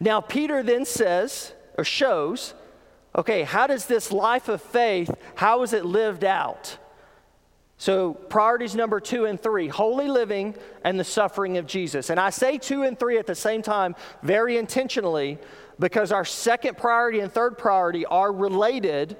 Now, 0.00 0.20
Peter 0.20 0.62
then 0.62 0.84
says, 0.84 1.52
or 1.76 1.84
shows, 1.84 2.54
okay, 3.16 3.42
how 3.42 3.66
does 3.66 3.86
this 3.86 4.12
life 4.12 4.48
of 4.48 4.62
faith, 4.62 5.10
how 5.34 5.62
is 5.62 5.72
it 5.72 5.84
lived 5.84 6.24
out? 6.24 6.78
So, 7.76 8.14
priorities 8.14 8.76
number 8.76 9.00
two 9.00 9.24
and 9.24 9.38
three 9.38 9.66
holy 9.66 10.06
living 10.06 10.54
and 10.84 10.98
the 10.98 11.04
suffering 11.04 11.56
of 11.58 11.66
Jesus. 11.66 12.08
And 12.08 12.20
I 12.20 12.30
say 12.30 12.56
two 12.56 12.84
and 12.84 12.98
three 12.98 13.18
at 13.18 13.26
the 13.26 13.34
same 13.34 13.62
time 13.62 13.96
very 14.22 14.56
intentionally 14.56 15.38
because 15.80 16.12
our 16.12 16.24
second 16.24 16.78
priority 16.78 17.18
and 17.18 17.32
third 17.32 17.58
priority 17.58 18.06
are 18.06 18.32
related 18.32 19.16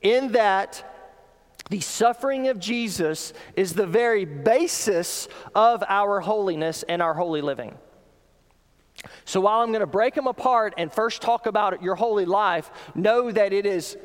in 0.00 0.32
that 0.32 0.91
the 1.70 1.80
suffering 1.80 2.48
of 2.48 2.58
Jesus 2.58 3.32
is 3.56 3.74
the 3.74 3.86
very 3.86 4.24
basis 4.24 5.28
of 5.54 5.82
our 5.88 6.20
holiness 6.20 6.82
and 6.88 7.00
our 7.00 7.14
holy 7.14 7.40
living. 7.40 7.76
So, 9.24 9.40
while 9.40 9.60
I'm 9.60 9.68
going 9.68 9.80
to 9.80 9.86
break 9.86 10.14
them 10.14 10.26
apart 10.26 10.74
and 10.76 10.92
first 10.92 11.22
talk 11.22 11.46
about 11.46 11.82
your 11.82 11.94
holy 11.94 12.24
life, 12.24 12.70
know 12.94 13.30
that 13.32 13.52
it 13.52 13.66
is 13.66 13.96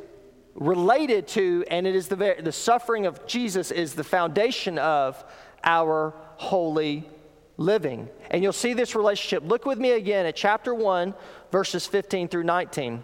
related 0.55 1.27
to, 1.29 1.63
and 1.69 1.85
it 1.85 1.95
is 1.95 2.07
the, 2.07 2.35
the 2.39 2.51
suffering 2.51 3.05
of 3.05 3.25
Jesus 3.27 3.71
is 3.71 3.93
the 3.93 4.03
foundation 4.03 4.79
of 4.79 5.23
our 5.63 6.13
holy 6.35 7.07
living. 7.57 8.09
And 8.31 8.41
you'll 8.41 8.53
see 8.53 8.73
this 8.73 8.95
relationship. 8.95 9.43
Look 9.47 9.65
with 9.65 9.77
me 9.77 9.91
again 9.91 10.25
at 10.25 10.35
chapter 10.35 10.73
1, 10.73 11.13
verses 11.51 11.85
15 11.85 12.27
through 12.27 12.43
19. 12.43 13.03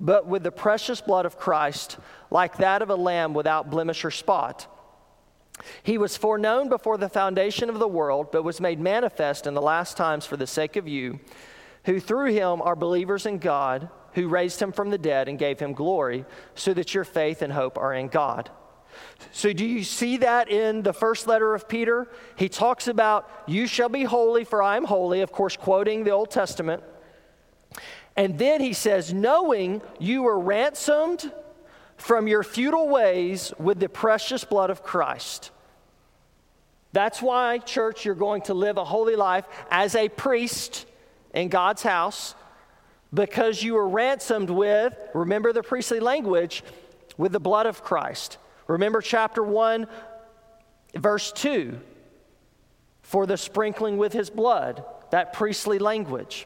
but 0.00 0.26
with 0.26 0.42
the 0.42 0.52
precious 0.52 1.00
blood 1.00 1.26
of 1.26 1.38
Christ, 1.38 1.98
like 2.30 2.58
that 2.58 2.82
of 2.82 2.90
a 2.90 2.96
lamb 2.96 3.34
without 3.34 3.70
blemish 3.70 4.04
or 4.04 4.10
spot. 4.10 4.66
He 5.82 5.96
was 5.96 6.16
foreknown 6.16 6.68
before 6.68 6.98
the 6.98 7.08
foundation 7.08 7.70
of 7.70 7.78
the 7.78 7.88
world, 7.88 8.30
but 8.30 8.44
was 8.44 8.60
made 8.60 8.78
manifest 8.78 9.46
in 9.46 9.54
the 9.54 9.62
last 9.62 9.96
times 9.96 10.26
for 10.26 10.36
the 10.36 10.46
sake 10.46 10.76
of 10.76 10.86
you, 10.86 11.18
who 11.84 11.98
through 11.98 12.32
him 12.32 12.60
are 12.60 12.76
believers 12.76 13.24
in 13.24 13.38
God 13.38 13.88
who 14.16 14.28
raised 14.28 14.60
him 14.60 14.72
from 14.72 14.88
the 14.88 14.98
dead 14.98 15.28
and 15.28 15.38
gave 15.38 15.60
him 15.60 15.74
glory, 15.74 16.24
so 16.54 16.72
that 16.72 16.94
your 16.94 17.04
faith 17.04 17.42
and 17.42 17.52
hope 17.52 17.76
are 17.76 17.92
in 17.92 18.08
God. 18.08 18.50
So, 19.30 19.52
do 19.52 19.66
you 19.66 19.84
see 19.84 20.16
that 20.16 20.50
in 20.50 20.82
the 20.82 20.94
first 20.94 21.26
letter 21.26 21.54
of 21.54 21.68
Peter? 21.68 22.08
He 22.34 22.48
talks 22.48 22.88
about, 22.88 23.30
You 23.46 23.66
shall 23.66 23.90
be 23.90 24.04
holy, 24.04 24.42
for 24.44 24.62
I 24.62 24.78
am 24.78 24.84
holy, 24.84 25.20
of 25.20 25.32
course, 25.32 25.54
quoting 25.54 26.02
the 26.02 26.12
Old 26.12 26.30
Testament. 26.30 26.82
And 28.16 28.38
then 28.38 28.60
he 28.60 28.72
says, 28.72 29.12
Knowing 29.12 29.82
you 29.98 30.22
were 30.22 30.38
ransomed 30.38 31.30
from 31.96 32.28
your 32.28 32.42
futile 32.42 32.88
ways 32.88 33.52
with 33.58 33.80
the 33.80 33.88
precious 33.88 34.44
blood 34.44 34.70
of 34.70 34.82
Christ. 34.82 35.50
That's 36.92 37.20
why, 37.20 37.58
church, 37.58 38.04
you're 38.04 38.14
going 38.14 38.42
to 38.42 38.54
live 38.54 38.78
a 38.78 38.84
holy 38.84 39.16
life 39.16 39.46
as 39.70 39.94
a 39.94 40.08
priest 40.08 40.86
in 41.34 41.48
God's 41.48 41.82
house 41.82 42.34
because 43.12 43.62
you 43.62 43.74
were 43.74 43.88
ransomed 43.88 44.50
with, 44.50 44.96
remember 45.14 45.52
the 45.52 45.62
priestly 45.62 46.00
language, 46.00 46.62
with 47.16 47.32
the 47.32 47.40
blood 47.40 47.66
of 47.66 47.82
Christ. 47.82 48.38
Remember 48.66 49.00
chapter 49.00 49.42
1, 49.42 49.86
verse 50.94 51.32
2 51.32 51.78
for 53.02 53.24
the 53.24 53.36
sprinkling 53.36 53.98
with 53.98 54.12
his 54.12 54.30
blood, 54.30 54.84
that 55.10 55.32
priestly 55.32 55.78
language. 55.78 56.44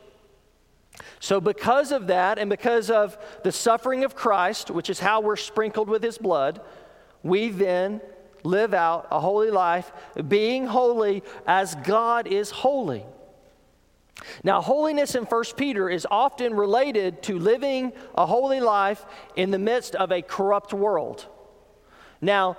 So, 1.19 1.41
because 1.41 1.93
of 1.93 2.07
that, 2.09 2.39
and 2.39 2.51
because 2.51 2.91
of 2.91 3.19
the 3.43 3.53
suffering 3.53 4.05
of 4.05 4.15
Christ, 4.15 4.71
which 4.71 4.91
is 4.91 5.01
how 5.01 5.21
we're 5.21 5.37
sprinkled 5.37 5.89
with 5.89 6.03
his 6.03 6.19
blood, 6.19 6.61
we 7.23 7.49
then 7.49 8.01
live 8.43 8.75
out 8.75 9.07
a 9.11 9.21
holy 9.21 9.51
life, 9.51 9.93
being 10.29 10.67
holy 10.67 11.23
as 11.47 11.75
God 11.77 12.27
is 12.27 12.51
holy. 12.51 13.05
Now, 14.45 14.61
holiness 14.61 15.15
in 15.15 15.25
1 15.25 15.45
Peter 15.57 15.89
is 15.89 16.07
often 16.11 16.55
related 16.55 17.23
to 17.25 17.39
living 17.39 17.93
a 18.15 18.27
holy 18.27 18.61
life 18.61 19.05
in 19.37 19.51
the 19.51 19.59
midst 19.59 19.95
of 19.95 20.13
a 20.13 20.23
corrupt 20.23 20.73
world. 20.73 21.27
Now, 22.21 22.57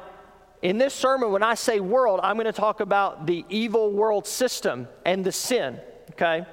in 0.62 0.78
this 0.78 0.94
sermon, 0.94 1.32
when 1.32 1.44
I 1.44 1.56
say 1.56 1.80
world, 1.80 2.20
I'm 2.24 2.36
going 2.36 2.46
to 2.46 2.52
talk 2.52 2.80
about 2.80 3.26
the 3.26 3.46
evil 3.50 3.92
world 3.92 4.28
system 4.28 4.88
and 5.06 5.24
the 5.24 5.32
sin, 5.32 5.80
okay? 6.12 6.46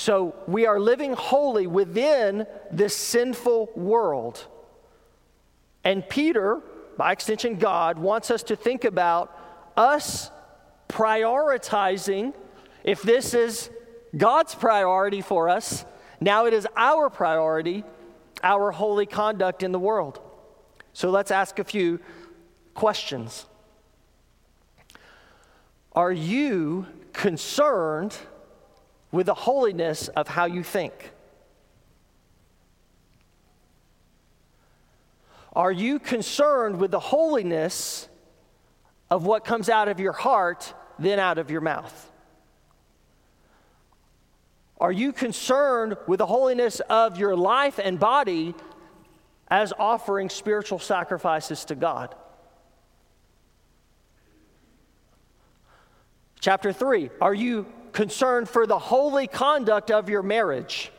So 0.00 0.34
we 0.46 0.64
are 0.64 0.80
living 0.80 1.12
holy 1.12 1.66
within 1.66 2.46
this 2.70 2.96
sinful 2.96 3.68
world. 3.76 4.46
And 5.84 6.08
Peter, 6.08 6.62
by 6.96 7.12
extension, 7.12 7.56
God, 7.56 7.98
wants 7.98 8.30
us 8.30 8.42
to 8.44 8.56
think 8.56 8.84
about 8.84 9.38
us 9.76 10.30
prioritizing 10.88 12.32
if 12.82 13.02
this 13.02 13.34
is 13.34 13.68
God's 14.16 14.54
priority 14.54 15.20
for 15.20 15.50
us, 15.50 15.84
now 16.18 16.46
it 16.46 16.54
is 16.54 16.66
our 16.78 17.10
priority, 17.10 17.84
our 18.42 18.70
holy 18.70 19.04
conduct 19.04 19.62
in 19.62 19.70
the 19.70 19.78
world. 19.78 20.18
So 20.94 21.10
let's 21.10 21.30
ask 21.30 21.58
a 21.58 21.64
few 21.64 22.00
questions. 22.72 23.44
Are 25.92 26.10
you 26.10 26.86
concerned 27.12 28.16
with 29.12 29.26
the 29.26 29.34
holiness 29.34 30.08
of 30.08 30.28
how 30.28 30.44
you 30.46 30.62
think? 30.62 31.12
Are 35.52 35.72
you 35.72 35.98
concerned 35.98 36.78
with 36.78 36.90
the 36.90 37.00
holiness 37.00 38.08
of 39.10 39.26
what 39.26 39.44
comes 39.44 39.68
out 39.68 39.88
of 39.88 39.98
your 39.98 40.12
heart, 40.12 40.72
then 40.98 41.18
out 41.18 41.38
of 41.38 41.50
your 41.50 41.60
mouth? 41.60 42.10
Are 44.78 44.92
you 44.92 45.12
concerned 45.12 45.96
with 46.06 46.18
the 46.18 46.26
holiness 46.26 46.80
of 46.88 47.18
your 47.18 47.36
life 47.36 47.78
and 47.82 47.98
body 47.98 48.54
as 49.48 49.72
offering 49.78 50.30
spiritual 50.30 50.78
sacrifices 50.78 51.64
to 51.66 51.74
God? 51.74 52.14
Chapter 56.40 56.72
3 56.72 57.10
Are 57.20 57.34
you 57.34 57.66
concerned 57.92 58.48
for 58.48 58.66
the 58.66 58.78
holy 58.78 59.26
conduct 59.26 59.90
of 59.90 60.08
your 60.08 60.22
marriage? 60.22 60.92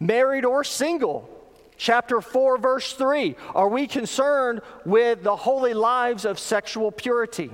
Married 0.00 0.44
or 0.44 0.64
single? 0.64 1.28
Chapter 1.76 2.20
4, 2.20 2.58
verse 2.58 2.92
3 2.92 3.36
Are 3.54 3.68
we 3.68 3.86
concerned 3.86 4.60
with 4.84 5.22
the 5.22 5.36
holy 5.36 5.74
lives 5.74 6.24
of 6.24 6.38
sexual 6.38 6.90
purity? 6.90 7.50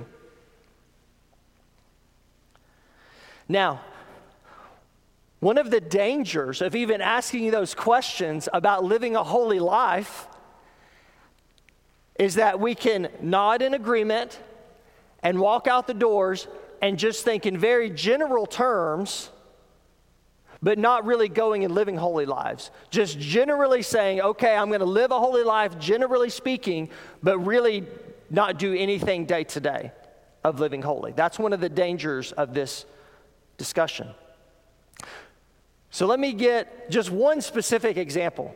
Now, 3.47 3.81
one 5.39 5.59
of 5.59 5.69
the 5.69 5.79
dangers 5.79 6.61
of 6.61 6.75
even 6.75 7.01
asking 7.01 7.51
those 7.51 7.75
questions 7.75 8.49
about 8.51 8.83
living 8.83 9.15
a 9.15 9.23
holy 9.23 9.59
life 9.59 10.27
is 12.17 12.35
that 12.35 12.59
we 12.59 12.75
can 12.75 13.09
nod 13.21 13.61
in 13.61 13.73
agreement 13.73 14.39
and 15.21 15.39
walk 15.39 15.67
out 15.67 15.87
the 15.87 15.93
doors 15.93 16.47
and 16.81 16.97
just 16.97 17.25
think 17.25 17.45
in 17.45 17.57
very 17.57 17.89
general 17.89 18.45
terms, 18.45 19.29
but 20.61 20.77
not 20.77 21.05
really 21.05 21.27
going 21.27 21.63
and 21.63 21.73
living 21.73 21.97
holy 21.97 22.25
lives. 22.25 22.71
Just 22.89 23.19
generally 23.19 23.81
saying, 23.81 24.21
okay, 24.21 24.55
I'm 24.55 24.69
going 24.69 24.79
to 24.79 24.85
live 24.85 25.11
a 25.11 25.19
holy 25.19 25.43
life, 25.43 25.77
generally 25.79 26.29
speaking, 26.29 26.89
but 27.21 27.39
really 27.39 27.85
not 28.29 28.59
do 28.59 28.73
anything 28.73 29.25
day 29.25 29.43
to 29.43 29.59
day 29.59 29.91
of 30.43 30.59
living 30.59 30.81
holy. 30.81 31.11
That's 31.11 31.39
one 31.39 31.53
of 31.53 31.59
the 31.59 31.69
dangers 31.69 32.31
of 32.31 32.53
this 32.53 32.85
discussion. 33.57 34.09
So 35.89 36.05
let 36.05 36.19
me 36.19 36.33
get 36.33 36.89
just 36.89 37.09
one 37.09 37.41
specific 37.41 37.97
example. 37.97 38.55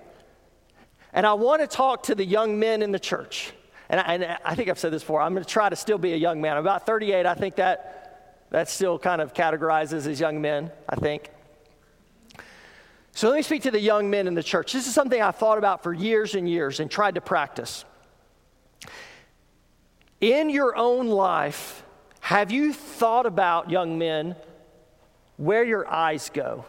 And 1.13 1.25
I 1.25 1.33
want 1.33 1.61
to 1.61 1.67
talk 1.67 2.03
to 2.03 2.15
the 2.15 2.25
young 2.25 2.59
men 2.59 2.81
in 2.81 2.91
the 2.91 2.99
church. 2.99 3.51
And 3.89 3.99
I, 3.99 4.13
and 4.13 4.37
I 4.45 4.55
think 4.55 4.69
I've 4.69 4.79
said 4.79 4.93
this 4.93 5.01
before. 5.01 5.21
I'm 5.21 5.33
going 5.33 5.43
to 5.43 5.49
try 5.49 5.69
to 5.69 5.75
still 5.75 5.97
be 5.97 6.13
a 6.13 6.17
young 6.17 6.41
man. 6.41 6.53
I'm 6.53 6.61
about 6.61 6.85
38. 6.85 7.25
I 7.25 7.33
think 7.33 7.55
that 7.55 8.47
that 8.51 8.69
still 8.69 8.97
kind 8.97 9.21
of 9.21 9.33
categorizes 9.33 10.07
as 10.07 10.19
young 10.19 10.41
men, 10.41 10.71
I 10.87 10.95
think. 10.95 11.29
So 13.11 13.29
let 13.29 13.35
me 13.35 13.41
speak 13.41 13.63
to 13.63 13.71
the 13.71 13.79
young 13.79 14.09
men 14.09 14.27
in 14.27 14.33
the 14.33 14.43
church. 14.43 14.73
This 14.73 14.87
is 14.87 14.93
something 14.93 15.21
I've 15.21 15.35
thought 15.35 15.57
about 15.57 15.83
for 15.83 15.93
years 15.93 16.35
and 16.35 16.49
years 16.49 16.79
and 16.79 16.89
tried 16.89 17.15
to 17.15 17.21
practice. 17.21 17.85
In 20.21 20.49
your 20.49 20.75
own 20.75 21.07
life, 21.07 21.83
have 22.21 22.51
you 22.51 22.73
thought 22.73 23.25
about, 23.25 23.69
young 23.69 23.97
men, 23.97 24.35
where 25.39 25.63
your 25.63 25.87
eyes 25.87 26.29
go. 26.33 26.65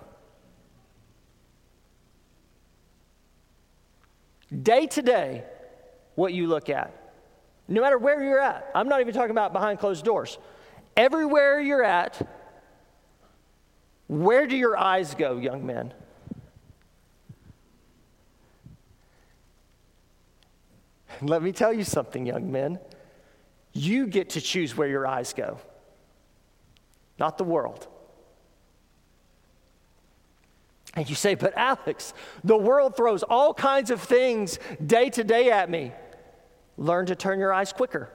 Day 4.51 4.87
to 4.87 5.03
day, 5.03 5.45
what 6.15 6.33
you 6.33 6.47
look 6.47 6.69
at. 6.69 7.13
No 7.69 7.81
matter 7.81 7.99
where 7.99 8.23
you're 8.23 8.41
at. 8.41 8.71
I'm 8.75 8.89
not 8.89 9.01
even 9.01 9.15
talking 9.15 9.31
about 9.31 9.53
behind 9.53 9.79
closed 9.79 10.05
doors. 10.05 10.39
Everywhere 10.97 11.61
you're 11.61 11.85
at, 11.85 12.27
where 14.09 14.47
do 14.49 14.57
your 14.57 14.77
eyes 14.77 15.15
go, 15.15 15.39
young 15.39 15.65
men? 15.65 15.95
Let 21.23 21.43
me 21.43 21.53
tell 21.53 21.73
you 21.73 21.85
something, 21.85 22.27
young 22.27 22.51
men. 22.51 22.81
You 23.73 24.07
get 24.07 24.31
to 24.31 24.41
choose 24.41 24.77
where 24.77 24.89
your 24.89 25.07
eyes 25.07 25.33
go, 25.33 25.59
not 27.19 27.39
the 27.39 27.45
world. 27.45 27.87
And 30.95 31.09
you 31.09 31.15
say, 31.15 31.35
but 31.35 31.57
Alex, 31.57 32.15
the 32.43 32.57
world 32.57 32.97
throws 32.97 33.23
all 33.23 33.55
kinds 33.55 33.91
of 33.91 34.03
things 34.03 34.59
day 34.85 35.09
to 35.11 35.23
day 35.23 35.51
at 35.51 35.71
me. 35.71 35.93
Learn 36.77 37.07
to 37.07 37.15
turn 37.15 37.39
your 37.39 37.53
eyes 37.53 37.73
quicker. 37.73 38.11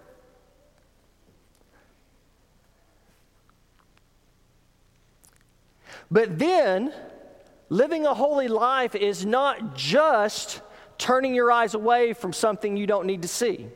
But 6.11 6.37
then, 6.37 6.93
living 7.69 8.05
a 8.05 8.13
holy 8.13 8.47
life 8.47 8.95
is 8.95 9.25
not 9.25 9.75
just 9.75 10.61
turning 10.97 11.33
your 11.33 11.51
eyes 11.51 11.73
away 11.73 12.13
from 12.13 12.31
something 12.33 12.77
you 12.77 12.87
don't 12.87 13.05
need 13.05 13.21
to 13.23 13.27
see, 13.27 13.67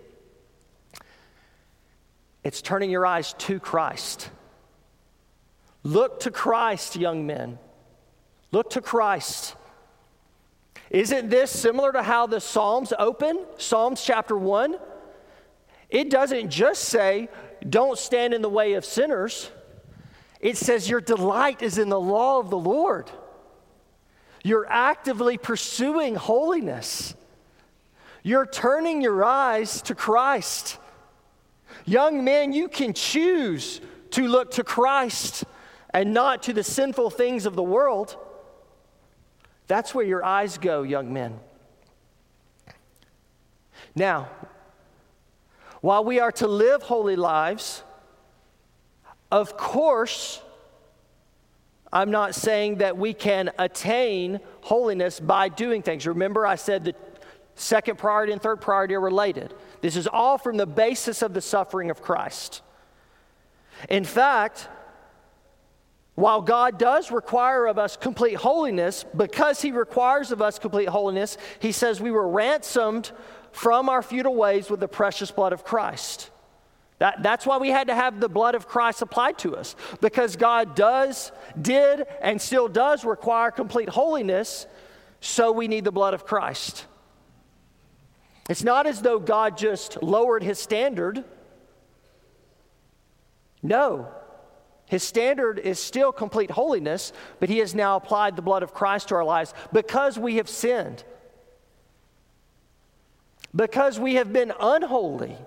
it's 2.43 2.61
turning 2.61 2.89
your 2.89 3.05
eyes 3.05 3.33
to 3.33 3.59
Christ. 3.59 4.29
Look 5.83 6.21
to 6.21 6.31
Christ, 6.31 6.95
young 6.95 7.25
men. 7.25 7.57
Look 8.51 8.71
to 8.71 8.81
Christ. 8.81 9.55
Isn't 10.89 11.29
this 11.29 11.51
similar 11.51 11.91
to 11.91 12.01
how 12.01 12.25
the 12.25 12.39
Psalms 12.39 12.93
open? 12.97 13.45
Psalms 13.57 14.03
chapter 14.03 14.35
1? 14.37 14.77
It 15.89 16.09
doesn't 16.09 16.49
just 16.49 16.85
say, 16.85 17.29
don't 17.67 17.97
stand 17.97 18.33
in 18.33 18.41
the 18.41 18.49
way 18.49 18.73
of 18.73 18.85
sinners. 18.85 19.51
It 20.39 20.57
says, 20.57 20.89
your 20.89 21.01
delight 21.01 21.61
is 21.61 21.77
in 21.77 21.89
the 21.89 21.99
law 21.99 22.39
of 22.39 22.49
the 22.49 22.57
Lord. 22.57 23.11
You're 24.43 24.67
actively 24.69 25.37
pursuing 25.37 26.15
holiness. 26.15 27.13
You're 28.23 28.45
turning 28.45 29.01
your 29.01 29.23
eyes 29.23 29.81
to 29.83 29.95
Christ. 29.95 30.77
Young 31.85 32.23
men, 32.23 32.53
you 32.53 32.67
can 32.67 32.93
choose 32.93 33.81
to 34.11 34.27
look 34.27 34.51
to 34.51 34.63
Christ 34.63 35.43
and 35.93 36.13
not 36.13 36.43
to 36.43 36.53
the 36.53 36.63
sinful 36.63 37.09
things 37.11 37.45
of 37.45 37.55
the 37.55 37.63
world. 37.63 38.17
That's 39.69 39.93
where 39.93 40.03
your 40.03 40.25
eyes 40.25 40.57
go, 40.57 40.81
young 40.81 41.13
men. 41.13 41.39
Now, 43.95 44.27
while 45.81 46.03
we 46.03 46.19
are 46.19 46.31
to 46.33 46.47
live 46.47 46.81
holy 46.81 47.15
lives, 47.15 47.83
of 49.31 49.57
course, 49.57 50.41
I'm 51.93 52.09
not 52.09 52.33
saying 52.33 52.79
that 52.79 52.97
we 52.97 53.13
can 53.13 53.51
attain 53.59 54.39
holiness 54.61 55.19
by 55.19 55.49
doing 55.49 55.83
things. 55.83 56.07
Remember, 56.07 56.47
I 56.47 56.55
said 56.55 56.83
the 56.83 56.95
second 57.53 57.99
priority 57.99 58.33
and 58.33 58.41
third 58.41 58.61
priority 58.61 58.95
are 58.95 58.99
related. 58.99 59.53
This 59.81 59.95
is 59.95 60.07
all 60.07 60.39
from 60.39 60.57
the 60.57 60.65
basis 60.65 61.21
of 61.21 61.35
the 61.35 61.41
suffering 61.41 61.91
of 61.91 62.01
Christ. 62.01 62.63
In 63.87 64.03
fact, 64.03 64.67
while 66.19 66.41
God 66.41 66.77
does 66.77 67.11
require 67.11 67.65
of 67.65 67.79
us 67.79 67.95
complete 67.95 68.35
holiness, 68.35 69.05
because 69.15 69.61
He 69.61 69.71
requires 69.71 70.33
of 70.33 70.41
us 70.41 70.59
complete 70.59 70.89
holiness, 70.89 71.37
He 71.59 71.71
says 71.71 72.01
we 72.01 72.11
were 72.11 72.27
ransomed 72.27 73.11
from 73.53 73.87
our 73.87 74.03
futile 74.03 74.35
ways 74.35 74.69
with 74.69 74.81
the 74.81 74.87
precious 74.89 75.31
blood 75.31 75.53
of 75.53 75.63
Christ. 75.63 76.29
That, 76.97 77.23
that's 77.23 77.45
why 77.45 77.57
we 77.57 77.69
had 77.69 77.87
to 77.87 77.95
have 77.95 78.19
the 78.19 78.27
blood 78.27 78.53
of 78.53 78.67
Christ 78.67 79.01
applied 79.01 79.37
to 79.39 79.55
us, 79.55 79.77
because 80.01 80.35
God 80.35 80.75
does, 80.75 81.31
did, 81.59 82.05
and 82.21 82.41
still 82.41 82.67
does 82.67 83.05
require 83.05 83.49
complete 83.49 83.87
holiness, 83.87 84.67
so 85.21 85.53
we 85.53 85.69
need 85.69 85.85
the 85.85 85.91
blood 85.91 86.13
of 86.13 86.25
Christ. 86.25 86.85
It's 88.49 88.63
not 88.63 88.87
as 88.87 89.01
though 89.01 89.19
God 89.19 89.57
just 89.57 90.03
lowered 90.03 90.43
His 90.43 90.59
standard. 90.59 91.23
No, 93.63 94.09
his 94.89 95.03
standard 95.03 95.59
is 95.59 95.77
still 95.79 96.11
complete 96.11 96.49
holiness, 96.49 97.13
but 97.39 97.47
he 97.47 97.59
has 97.59 97.75
now 97.75 97.95
applied 97.95 98.35
the 98.35 98.41
blood 98.41 98.63
of 98.63 98.73
Christ 98.73 99.09
to 99.09 99.15
our 99.15 99.23
lives 99.23 99.53
because 99.71 100.17
we 100.17 100.37
have 100.37 100.49
sinned. 100.49 101.03
Because 103.55 103.99
we 103.99 104.15
have 104.15 104.33
been 104.33 104.51
unholy 104.59 105.37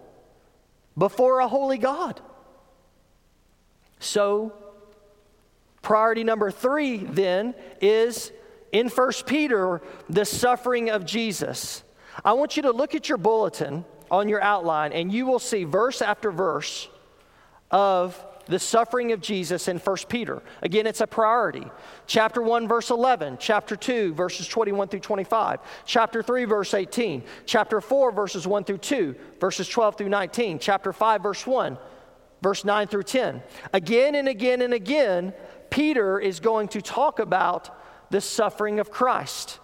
before 0.96 1.40
a 1.40 1.48
holy 1.48 1.76
God. 1.76 2.20
So, 3.98 4.52
priority 5.82 6.22
number 6.22 6.52
three 6.52 6.98
then 6.98 7.56
is 7.80 8.30
in 8.70 8.88
1 8.88 9.12
Peter, 9.26 9.82
the 10.08 10.24
suffering 10.24 10.88
of 10.88 11.04
Jesus. 11.04 11.82
I 12.24 12.34
want 12.34 12.56
you 12.56 12.62
to 12.62 12.70
look 12.70 12.94
at 12.94 13.08
your 13.08 13.18
bulletin 13.18 13.84
on 14.08 14.28
your 14.28 14.40
outline, 14.40 14.92
and 14.92 15.12
you 15.12 15.26
will 15.26 15.40
see 15.40 15.64
verse 15.64 16.00
after 16.00 16.30
verse 16.30 16.88
of 17.72 18.24
the 18.46 18.58
suffering 18.58 19.12
of 19.12 19.20
Jesus 19.20 19.68
in 19.68 19.78
1 19.78 19.96
Peter. 20.08 20.42
Again, 20.62 20.86
it's 20.86 21.00
a 21.00 21.06
priority. 21.06 21.64
Chapter 22.06 22.42
1, 22.42 22.68
verse 22.68 22.90
11, 22.90 23.38
chapter 23.40 23.76
2, 23.76 24.14
verses 24.14 24.48
21 24.48 24.88
through 24.88 25.00
25, 25.00 25.60
chapter 25.86 26.22
3, 26.22 26.44
verse 26.44 26.74
18, 26.74 27.22
chapter 27.46 27.80
4, 27.80 28.12
verses 28.12 28.46
1 28.46 28.64
through 28.64 28.78
2, 28.78 29.14
verses 29.40 29.68
12 29.68 29.96
through 29.96 30.08
19, 30.08 30.58
chapter 30.58 30.92
5, 30.92 31.22
verse 31.22 31.46
1, 31.46 31.78
verse 32.42 32.64
9 32.64 32.86
through 32.88 33.04
10. 33.04 33.42
Again 33.72 34.14
and 34.14 34.28
again 34.28 34.62
and 34.62 34.74
again, 34.74 35.32
Peter 35.70 36.18
is 36.18 36.40
going 36.40 36.68
to 36.68 36.82
talk 36.82 37.18
about 37.18 37.78
the 38.10 38.20
suffering 38.20 38.78
of 38.80 38.90
Christ. 38.90 39.58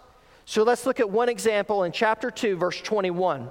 So 0.45 0.63
let's 0.63 0.87
look 0.87 1.01
at 1.01 1.11
one 1.11 1.29
example 1.29 1.85
in 1.85 1.93
chapter 1.93 2.31
2, 2.31 2.57
verse 2.57 2.81
21. 2.81 3.51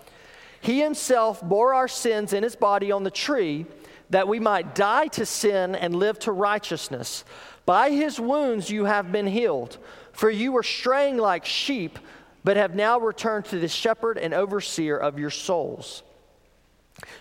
He 0.61 0.79
himself 0.81 1.41
bore 1.41 1.73
our 1.73 1.87
sins 1.87 2.33
in 2.33 2.43
his 2.43 2.55
body 2.55 2.91
on 2.91 3.03
the 3.03 3.11
tree, 3.11 3.65
that 4.11 4.27
we 4.27 4.39
might 4.39 4.75
die 4.75 5.07
to 5.07 5.25
sin 5.25 5.73
and 5.75 5.95
live 5.95 6.19
to 6.19 6.31
righteousness. 6.31 7.23
By 7.65 7.91
his 7.91 8.19
wounds 8.19 8.69
you 8.69 8.85
have 8.85 9.11
been 9.11 9.27
healed, 9.27 9.77
for 10.11 10.29
you 10.29 10.51
were 10.51 10.63
straying 10.63 11.17
like 11.17 11.45
sheep, 11.45 11.97
but 12.43 12.57
have 12.57 12.75
now 12.75 12.99
returned 12.99 13.45
to 13.45 13.59
the 13.59 13.67
shepherd 13.67 14.17
and 14.17 14.33
overseer 14.33 14.97
of 14.97 15.17
your 15.17 15.29
souls. 15.29 16.03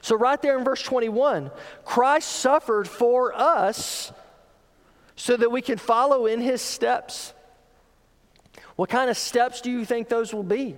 So, 0.03 0.17
right 0.17 0.41
there 0.43 0.59
in 0.59 0.65
verse 0.65 0.83
21, 0.83 1.51
Christ 1.85 2.29
suffered 2.29 2.89
for 2.89 3.33
us 3.35 4.13
so 5.17 5.37
that 5.37 5.51
we 5.51 5.63
can 5.63 5.79
follow 5.79 6.27
in 6.27 6.41
his 6.41 6.61
steps. 6.61 7.33
What 8.77 8.91
kind 8.91 9.11
of 9.11 9.17
steps 9.17 9.61
do 9.61 9.71
you 9.71 9.85
think 9.85 10.09
those 10.09 10.35
will 10.35 10.43
be? 10.43 10.77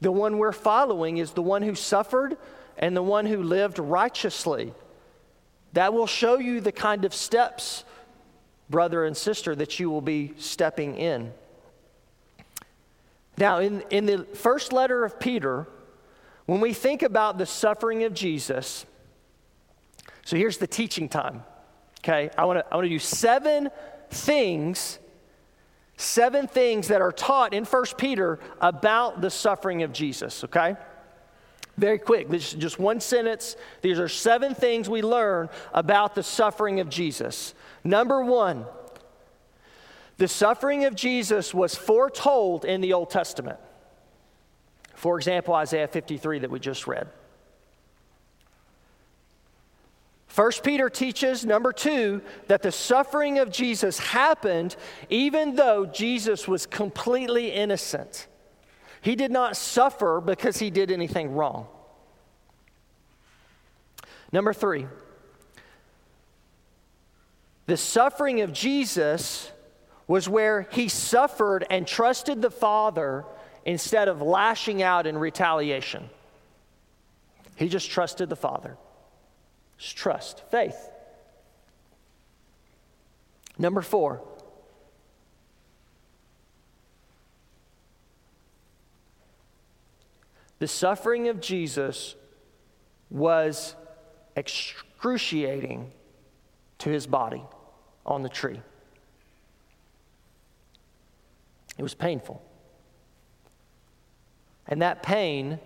The 0.00 0.12
one 0.12 0.38
we're 0.38 0.52
following 0.52 1.18
is 1.18 1.32
the 1.32 1.42
one 1.42 1.62
who 1.62 1.74
suffered 1.74 2.36
and 2.76 2.96
the 2.96 3.02
one 3.02 3.26
who 3.26 3.42
lived 3.42 3.78
righteously. 3.78 4.74
That 5.72 5.94
will 5.94 6.06
show 6.06 6.38
you 6.38 6.60
the 6.60 6.72
kind 6.72 7.04
of 7.04 7.14
steps 7.14 7.84
brother 8.68 9.04
and 9.04 9.16
sister, 9.16 9.54
that 9.54 9.78
you 9.78 9.90
will 9.90 10.00
be 10.00 10.34
stepping 10.38 10.96
in. 10.96 11.32
Now, 13.38 13.58
in, 13.58 13.82
in 13.90 14.06
the 14.06 14.24
first 14.34 14.72
letter 14.72 15.04
of 15.04 15.20
Peter, 15.20 15.66
when 16.46 16.60
we 16.60 16.72
think 16.72 17.02
about 17.02 17.38
the 17.38 17.46
suffering 17.46 18.04
of 18.04 18.14
Jesus, 18.14 18.86
so 20.24 20.36
here's 20.36 20.58
the 20.58 20.66
teaching 20.66 21.08
time. 21.08 21.44
Okay, 22.00 22.30
I 22.36 22.44
want 22.44 22.60
to 22.60 22.72
I 22.72 22.76
want 22.76 22.84
to 22.84 22.88
do 22.88 22.98
seven 22.98 23.68
things, 24.10 24.98
seven 25.96 26.46
things 26.46 26.88
that 26.88 27.00
are 27.00 27.12
taught 27.12 27.54
in 27.54 27.64
First 27.64 27.96
Peter 27.96 28.38
about 28.60 29.20
the 29.20 29.30
suffering 29.30 29.82
of 29.82 29.92
Jesus. 29.92 30.44
Okay, 30.44 30.76
very 31.76 31.98
quick. 31.98 32.28
This 32.28 32.52
is 32.52 32.58
just 32.58 32.78
one 32.78 33.00
sentence. 33.00 33.56
These 33.82 33.98
are 33.98 34.08
seven 34.08 34.54
things 34.54 34.88
we 34.88 35.02
learn 35.02 35.48
about 35.72 36.14
the 36.14 36.22
suffering 36.22 36.80
of 36.80 36.88
Jesus. 36.88 37.54
Number 37.84 38.24
one, 38.24 38.66
the 40.18 40.28
suffering 40.28 40.84
of 40.86 40.94
Jesus 40.94 41.52
was 41.52 41.74
foretold 41.74 42.64
in 42.64 42.80
the 42.80 42.94
Old 42.94 43.10
Testament. 43.10 43.58
For 44.94 45.18
example, 45.18 45.54
Isaiah 45.54 45.88
53 45.88 46.40
that 46.40 46.50
we 46.50 46.58
just 46.58 46.86
read. 46.86 47.08
First 50.36 50.62
Peter 50.62 50.90
teaches, 50.90 51.46
number 51.46 51.72
two, 51.72 52.20
that 52.48 52.60
the 52.60 52.70
suffering 52.70 53.38
of 53.38 53.50
Jesus 53.50 53.98
happened 53.98 54.76
even 55.08 55.56
though 55.56 55.86
Jesus 55.86 56.46
was 56.46 56.66
completely 56.66 57.52
innocent. 57.52 58.26
He 59.00 59.16
did 59.16 59.30
not 59.30 59.56
suffer 59.56 60.20
because 60.20 60.58
he 60.58 60.68
did 60.68 60.90
anything 60.90 61.32
wrong. 61.32 61.68
Number 64.30 64.52
three, 64.52 64.86
the 67.64 67.78
suffering 67.78 68.42
of 68.42 68.52
Jesus 68.52 69.50
was 70.06 70.28
where 70.28 70.68
he 70.70 70.88
suffered 70.88 71.64
and 71.70 71.86
trusted 71.86 72.42
the 72.42 72.50
Father 72.50 73.24
instead 73.64 74.06
of 74.06 74.20
lashing 74.20 74.82
out 74.82 75.06
in 75.06 75.16
retaliation. 75.16 76.10
He 77.54 77.70
just 77.70 77.88
trusted 77.88 78.28
the 78.28 78.36
Father. 78.36 78.76
Trust, 79.78 80.42
faith. 80.50 80.90
Number 83.58 83.82
four, 83.82 84.22
the 90.58 90.66
suffering 90.66 91.28
of 91.28 91.40
Jesus 91.40 92.14
was 93.10 93.74
excruciating 94.34 95.92
to 96.78 96.90
his 96.90 97.06
body 97.06 97.42
on 98.04 98.22
the 98.22 98.28
tree. 98.28 98.60
It 101.78 101.82
was 101.82 101.94
painful. 101.94 102.42
And 104.66 104.82
that 104.82 105.02
pain 105.02 105.58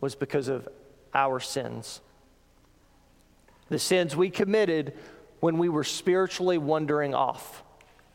was 0.00 0.14
because 0.14 0.48
of 0.48 0.68
our 1.14 1.40
sins. 1.40 2.00
The 3.68 3.78
sins 3.78 4.14
we 4.14 4.30
committed 4.30 4.94
when 5.40 5.58
we 5.58 5.68
were 5.68 5.84
spiritually 5.84 6.58
wandering 6.58 7.14
off 7.14 7.62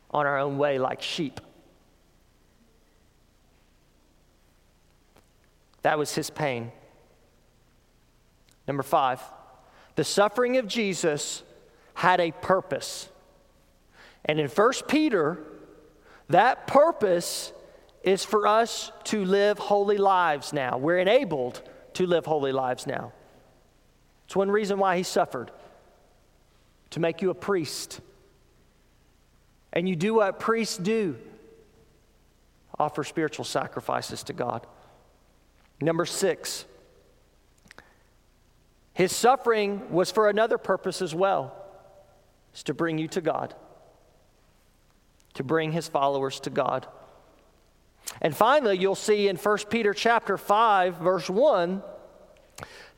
on 0.09 0.25
our 0.25 0.39
own 0.39 0.57
way 0.57 0.79
like 0.79 1.01
sheep. 1.01 1.39
That 5.81 5.97
was 5.97 6.13
his 6.13 6.29
pain. 6.29 6.71
Number 8.67 8.83
five, 8.83 9.21
the 9.95 10.03
suffering 10.03 10.57
of 10.57 10.67
Jesus 10.67 11.43
had 11.93 12.19
a 12.19 12.31
purpose. 12.31 13.09
And 14.25 14.39
in 14.39 14.47
1 14.47 14.73
Peter, 14.87 15.39
that 16.29 16.67
purpose 16.67 17.51
is 18.03 18.23
for 18.23 18.47
us 18.47 18.91
to 19.05 19.25
live 19.25 19.57
holy 19.59 19.97
lives 19.97 20.53
now. 20.53 20.77
We're 20.77 20.99
enabled 20.99 21.61
to 21.93 22.05
live 22.05 22.25
holy 22.25 22.51
lives 22.51 22.87
now. 22.87 23.13
It's 24.31 24.35
one 24.37 24.49
reason 24.49 24.79
why 24.79 24.95
he 24.95 25.03
suffered 25.03 25.51
to 26.91 27.01
make 27.01 27.21
you 27.21 27.31
a 27.31 27.35
priest. 27.35 27.99
And 29.73 29.89
you 29.89 29.97
do 29.97 30.13
what 30.13 30.39
priests 30.39 30.77
do 30.77 31.17
offer 32.79 33.03
spiritual 33.03 33.43
sacrifices 33.43 34.23
to 34.23 34.31
God. 34.31 34.65
Number 35.81 36.05
six, 36.05 36.63
his 38.93 39.13
suffering 39.13 39.91
was 39.91 40.11
for 40.11 40.29
another 40.29 40.57
purpose 40.57 41.01
as 41.01 41.13
well 41.13 41.53
is 42.55 42.63
to 42.63 42.73
bring 42.73 42.97
you 42.97 43.09
to 43.09 43.19
God, 43.19 43.53
to 45.33 45.43
bring 45.43 45.73
his 45.73 45.89
followers 45.89 46.39
to 46.39 46.49
God. 46.49 46.87
And 48.21 48.33
finally, 48.33 48.77
you'll 48.77 48.95
see 48.95 49.27
in 49.27 49.35
1 49.35 49.57
Peter 49.69 49.93
chapter 49.93 50.37
5 50.37 50.99
verse 50.99 51.29
1 51.29 51.83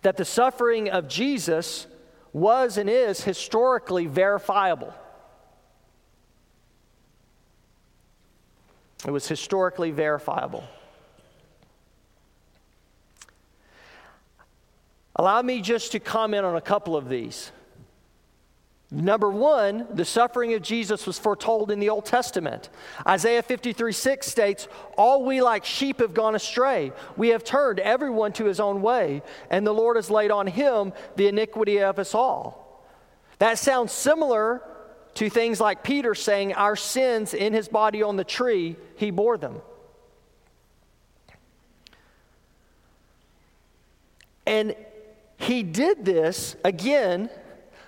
that 0.04 0.18
the 0.18 0.26
suffering 0.26 0.90
of 0.90 1.08
Jesus 1.08 1.88
was 2.32 2.78
and 2.78 2.90
is 2.90 3.24
historically 3.24 4.06
verifiable. 4.06 4.94
It 9.06 9.12
was 9.12 9.28
historically 9.28 9.92
verifiable. 9.92 10.64
Allow 15.16 15.42
me 15.42 15.62
just 15.62 15.92
to 15.92 16.00
comment 16.00 16.46
on 16.46 16.56
a 16.56 16.62
couple 16.62 16.96
of 16.96 17.08
these. 17.08 17.52
Number 18.96 19.32
one, 19.32 19.88
the 19.92 20.06
suffering 20.06 20.54
of 20.54 20.62
Jesus 20.62 21.08
was 21.08 21.18
foretold 21.18 21.72
in 21.72 21.80
the 21.80 21.90
Old 21.90 22.06
Testament. 22.06 22.70
Isaiah 23.08 23.42
53 23.42 23.92
6 23.92 24.28
states, 24.28 24.68
All 25.00 25.26
we 25.26 25.42
like 25.42 25.66
sheep 25.66 26.00
have 26.00 26.14
gone 26.14 26.36
astray. 26.36 26.94
We 27.18 27.30
have 27.30 27.44
turned 27.44 27.80
everyone 27.80 28.34
to 28.34 28.46
his 28.46 28.60
own 28.60 28.84
way, 28.84 29.24
and 29.50 29.66
the 29.66 29.74
Lord 29.74 29.96
has 29.96 30.12
laid 30.12 30.30
on 30.30 30.46
him 30.46 30.94
the 31.16 31.28
iniquity 31.28 31.82
of 31.82 31.98
us 31.98 32.14
all. 32.14 32.86
That 33.40 33.58
sounds 33.58 33.92
similar 33.92 34.62
to 35.16 35.28
things 35.28 35.60
like 35.60 35.84
Peter 35.84 36.14
saying, 36.14 36.54
Our 36.54 36.76
sins 36.76 37.34
in 37.34 37.54
his 37.54 37.68
body 37.68 38.04
on 38.04 38.16
the 38.16 38.24
tree, 38.24 38.76
he 38.96 39.10
bore 39.10 39.40
them. 39.40 39.60
And 44.46 44.76
he 45.38 45.64
did 45.64 46.06
this 46.06 46.56
again 46.64 47.32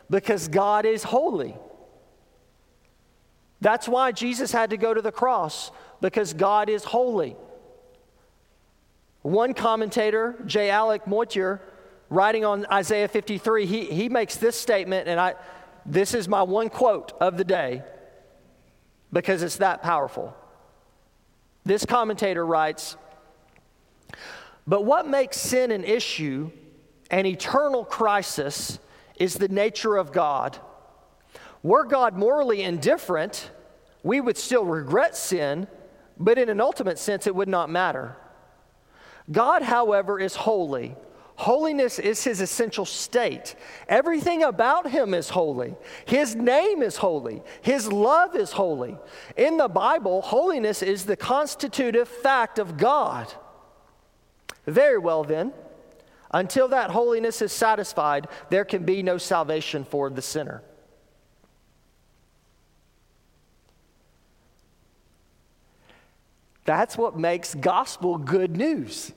because 0.10 0.48
God 0.48 0.86
is 0.86 1.04
holy. 1.04 1.56
That's 3.62 3.88
why 3.88 4.12
Jesus 4.12 4.52
had 4.52 4.70
to 4.72 4.78
go 4.78 4.94
to 4.94 5.02
the 5.02 5.12
cross, 5.12 5.72
because 6.02 6.34
God 6.34 6.70
is 6.70 6.84
holy. 6.84 7.36
One 9.22 9.54
commentator, 9.54 10.36
J. 10.46 10.70
Alec 10.70 11.08
Motyer, 11.08 11.60
writing 12.10 12.46
on 12.46 12.68
Isaiah 12.72 13.08
53, 13.08 13.66
he, 13.66 13.86
he 13.86 14.10
makes 14.10 14.38
this 14.38 14.56
statement, 14.56 15.08
and 15.08 15.20
I, 15.20 15.34
this 15.86 16.14
is 16.14 16.28
my 16.28 16.44
one 16.44 16.70
quote 16.70 17.14
of 17.20 17.38
the 17.38 17.44
day 17.44 17.84
because 19.12 19.42
it's 19.42 19.58
that 19.58 19.82
powerful. 19.82 20.36
This 21.64 21.86
commentator 21.86 22.46
writes 22.46 22.98
But 24.68 24.86
what 24.86 25.08
makes 25.08 25.38
sin 25.38 25.72
an 25.72 25.84
issue, 25.84 26.52
an 27.10 27.26
eternal 27.26 27.86
crisis, 27.86 28.78
is 29.18 29.36
the 29.36 29.48
nature 29.48 29.96
of 29.96 30.12
God. 30.12 30.58
Were 31.64 31.86
God 31.86 32.16
morally 32.16 32.62
indifferent, 32.62 33.50
we 34.04 34.22
would 34.22 34.38
still 34.38 34.66
regret 34.66 35.16
sin, 35.16 35.68
but 36.18 36.38
in 36.38 36.50
an 36.50 36.62
ultimate 36.62 37.00
sense, 37.00 37.26
it 37.28 37.36
would 37.36 37.50
not 37.50 37.70
matter. 37.70 38.16
God, 39.32 39.64
however, 39.64 40.20
is 40.20 40.36
holy. 40.36 40.96
Holiness 41.38 42.00
is 42.00 42.24
his 42.24 42.40
essential 42.40 42.86
state. 42.86 43.56
Everything 43.90 44.44
about 44.44 44.90
him 44.90 45.14
is 45.14 45.30
holy. 45.30 45.76
His 46.06 46.36
name 46.36 46.82
is 46.82 46.98
holy. 46.98 47.42
His 47.62 47.92
love 47.92 48.36
is 48.36 48.52
holy. 48.54 48.98
In 49.36 49.58
the 49.58 49.68
Bible, 49.68 50.22
holiness 50.22 50.82
is 50.82 51.06
the 51.06 51.18
constitutive 51.18 52.08
fact 52.08 52.58
of 52.58 52.78
God. 52.78 53.34
Very 54.66 54.98
well, 54.98 55.24
then. 55.24 55.52
Until 56.36 56.68
that 56.68 56.92
holiness 56.92 57.42
is 57.42 57.54
satisfied, 57.54 58.28
there 58.50 58.66
can 58.66 58.84
be 58.84 59.02
no 59.02 59.18
salvation 59.18 59.86
for 59.86 60.10
the 60.10 60.22
sinner. 60.22 60.62
That's 66.66 66.98
what 66.98 67.18
makes 67.18 67.56
gospel 67.56 68.18
good 68.18 68.58
news. 68.58 69.14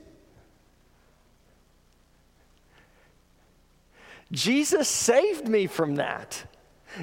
Jesus 4.31 4.87
saved 4.87 5.45
me 5.45 5.67
from 5.67 5.95
that. 5.95 6.45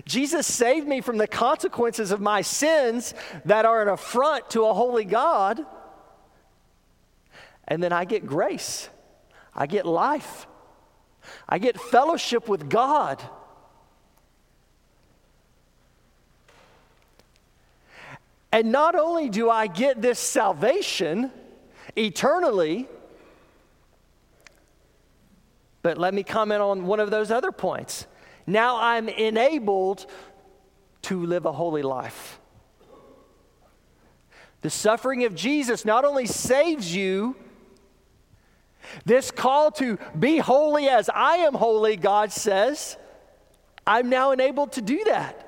Jesus 0.06 0.46
saved 0.46 0.88
me 0.88 1.02
from 1.02 1.18
the 1.18 1.28
consequences 1.28 2.10
of 2.10 2.22
my 2.22 2.40
sins 2.40 3.12
that 3.44 3.66
are 3.66 3.82
an 3.82 3.88
affront 3.88 4.48
to 4.50 4.64
a 4.64 4.72
holy 4.72 5.04
God. 5.04 5.60
And 7.68 7.82
then 7.82 7.92
I 7.92 8.06
get 8.06 8.24
grace, 8.24 8.88
I 9.56 9.66
get 9.66 9.86
life, 9.86 10.46
I 11.48 11.58
get 11.58 11.80
fellowship 11.80 12.48
with 12.48 12.68
God. 12.68 13.22
And 18.52 18.70
not 18.70 18.94
only 18.94 19.28
do 19.28 19.50
I 19.50 19.66
get 19.66 20.00
this 20.00 20.18
salvation 20.18 21.30
eternally, 21.96 22.88
but 25.82 25.98
let 25.98 26.14
me 26.14 26.22
comment 26.22 26.62
on 26.62 26.86
one 26.86 27.00
of 27.00 27.10
those 27.10 27.30
other 27.30 27.52
points. 27.52 28.06
Now 28.46 28.80
I'm 28.80 29.08
enabled 29.08 30.06
to 31.02 31.24
live 31.24 31.44
a 31.44 31.52
holy 31.52 31.82
life. 31.82 32.40
The 34.62 34.70
suffering 34.70 35.24
of 35.24 35.34
Jesus 35.34 35.84
not 35.84 36.04
only 36.04 36.26
saves 36.26 36.94
you, 36.94 37.36
this 39.04 39.30
call 39.30 39.70
to 39.72 39.98
be 40.18 40.38
holy 40.38 40.88
as 40.88 41.08
I 41.08 41.36
am 41.36 41.54
holy, 41.54 41.96
God 41.96 42.32
says, 42.32 42.96
I'm 43.86 44.08
now 44.08 44.32
enabled 44.32 44.72
to 44.72 44.82
do 44.82 45.04
that. 45.04 45.42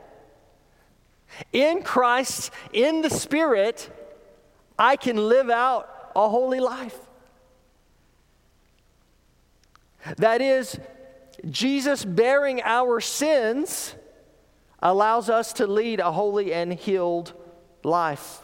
In 1.53 1.83
Christ, 1.83 2.51
in 2.73 3.03
the 3.03 3.11
Spirit, 3.11 3.91
I 4.79 4.97
can 4.97 5.17
live 5.17 5.51
out 5.51 6.13
a 6.15 6.29
holy 6.29 6.61
life. 6.61 6.97
That 10.17 10.41
is, 10.41 10.79
Jesus 11.49 12.05
bearing 12.05 12.63
our 12.63 13.01
sins 13.01 13.95
allows 14.81 15.29
us 15.29 15.53
to 15.55 15.67
lead 15.67 16.01
a 16.01 16.13
holy 16.13 16.53
and 16.53 16.73
healed 16.73 17.33
life. 17.83 18.41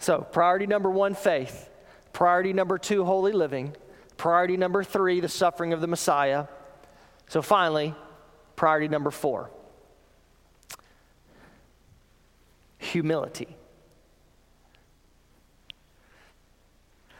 So, 0.00 0.22
priority 0.22 0.66
number 0.66 0.90
one, 0.90 1.14
faith. 1.14 1.70
Priority 2.12 2.52
number 2.52 2.78
two, 2.78 3.04
holy 3.04 3.32
living. 3.32 3.76
Priority 4.16 4.56
number 4.56 4.82
three, 4.82 5.20
the 5.20 5.28
suffering 5.28 5.72
of 5.72 5.80
the 5.80 5.86
Messiah. 5.86 6.46
So, 7.28 7.42
finally, 7.42 7.94
priority 8.56 8.88
number 8.88 9.12
four 9.12 9.50
humility. 12.78 13.56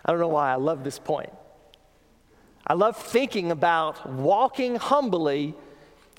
I 0.05 0.11
don't 0.11 0.21
know 0.21 0.29
why 0.29 0.51
I 0.51 0.57
love 0.57 0.83
this 0.83 0.99
point. 0.99 1.31
I 2.67 2.73
love 2.73 2.97
thinking 2.97 3.51
about 3.53 4.11
walking 4.11 4.77
humbly 4.77 5.55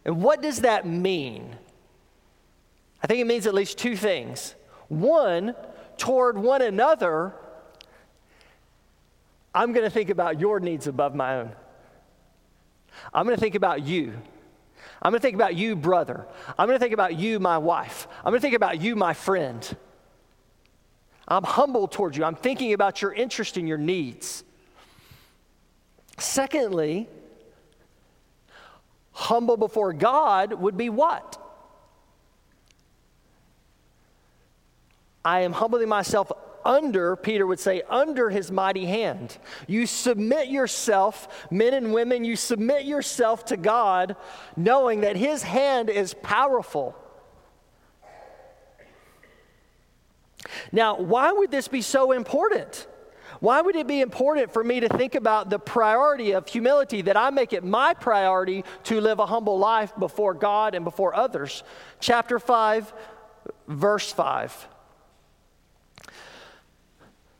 and 0.06 0.22
what 0.22 0.42
does 0.42 0.62
that 0.62 0.88
mean? 0.88 1.56
I 3.04 3.08
think 3.08 3.20
it 3.20 3.28
means 3.28 3.48
at 3.48 3.54
least 3.54 3.78
two 3.78 3.96
things. 3.96 4.56
One, 4.88 5.56
toward 6.02 6.36
one 6.36 6.64
another, 6.64 7.32
I'm 9.54 9.72
going 9.72 9.84
to 9.84 9.90
think 9.92 10.10
about 10.10 10.40
your 10.40 10.60
needs 10.60 10.88
above 10.88 11.14
my 11.14 11.38
own. 11.38 11.52
I'm 13.14 13.26
going 13.28 13.38
to 13.38 13.40
think 13.40 13.54
about 13.54 13.84
you. 13.84 14.14
I'm 15.00 15.12
going 15.12 15.20
to 15.20 15.24
think 15.24 15.36
about 15.36 15.56
you, 15.56 15.76
brother. 15.76 16.26
I'm 16.58 16.66
going 16.66 16.76
to 16.76 16.84
think 16.84 16.94
about 16.94 17.20
you, 17.20 17.40
my 17.40 17.60
wife. 17.60 18.08
I'm 18.18 18.32
going 18.32 18.40
to 18.40 18.42
think 18.42 18.56
about 18.56 18.82
you, 18.82 18.96
my 18.96 19.14
friend. 19.14 19.78
I'm 21.28 21.44
humble 21.44 21.88
towards 21.88 22.18
you. 22.18 22.24
I'm 22.24 22.36
thinking 22.36 22.74
about 22.74 23.04
your 23.04 23.14
interest 23.14 23.56
and 23.58 23.68
your 23.68 23.78
needs. 23.78 24.44
Secondly, 26.18 27.08
humble 29.12 29.56
before 29.56 29.94
God 29.94 30.54
would 30.54 30.78
be 30.78 30.90
what? 30.90 31.41
I 35.24 35.42
am 35.42 35.54
humbling 35.54 35.90
myself 35.90 36.32
under, 36.66 37.16
Peter 37.16 37.46
would 37.46 37.60
say, 37.60 37.82
under 37.90 38.30
his 38.30 38.52
mighty 38.52 38.86
hand. 38.86 39.38
You 39.68 39.86
submit 39.86 40.48
yourself, 40.50 41.48
men 41.52 41.74
and 41.74 41.94
women, 41.94 42.24
you 42.24 42.36
submit 42.36 42.86
yourself 42.86 43.46
to 43.46 43.58
God, 43.58 44.16
knowing 44.56 45.02
that 45.02 45.16
his 45.16 45.44
hand 45.44 45.90
is 45.90 46.14
powerful. 46.14 46.96
Now, 50.72 50.98
why 50.98 51.32
would 51.32 51.52
this 51.52 51.68
be 51.68 51.82
so 51.82 52.12
important? 52.12 52.88
Why 53.40 53.62
would 53.62 53.76
it 53.76 53.88
be 53.88 54.02
important 54.02 54.54
for 54.54 54.64
me 54.64 54.82
to 54.82 54.90
think 54.90 55.16
about 55.16 55.50
the 55.50 55.58
priority 55.58 56.34
of 56.34 56.48
humility, 56.48 57.02
that 57.04 57.18
I 57.18 57.32
make 57.32 57.54
it 57.54 57.64
my 57.64 57.94
priority 57.96 58.64
to 58.84 59.02
live 59.02 59.20
a 59.20 59.26
humble 59.26 59.58
life 59.58 59.94
before 59.98 60.34
God 60.36 60.76
and 60.76 60.86
before 60.86 61.16
others? 61.16 61.64
Chapter 62.00 62.38
5, 62.38 62.94
verse 63.68 64.12
5. 64.12 64.68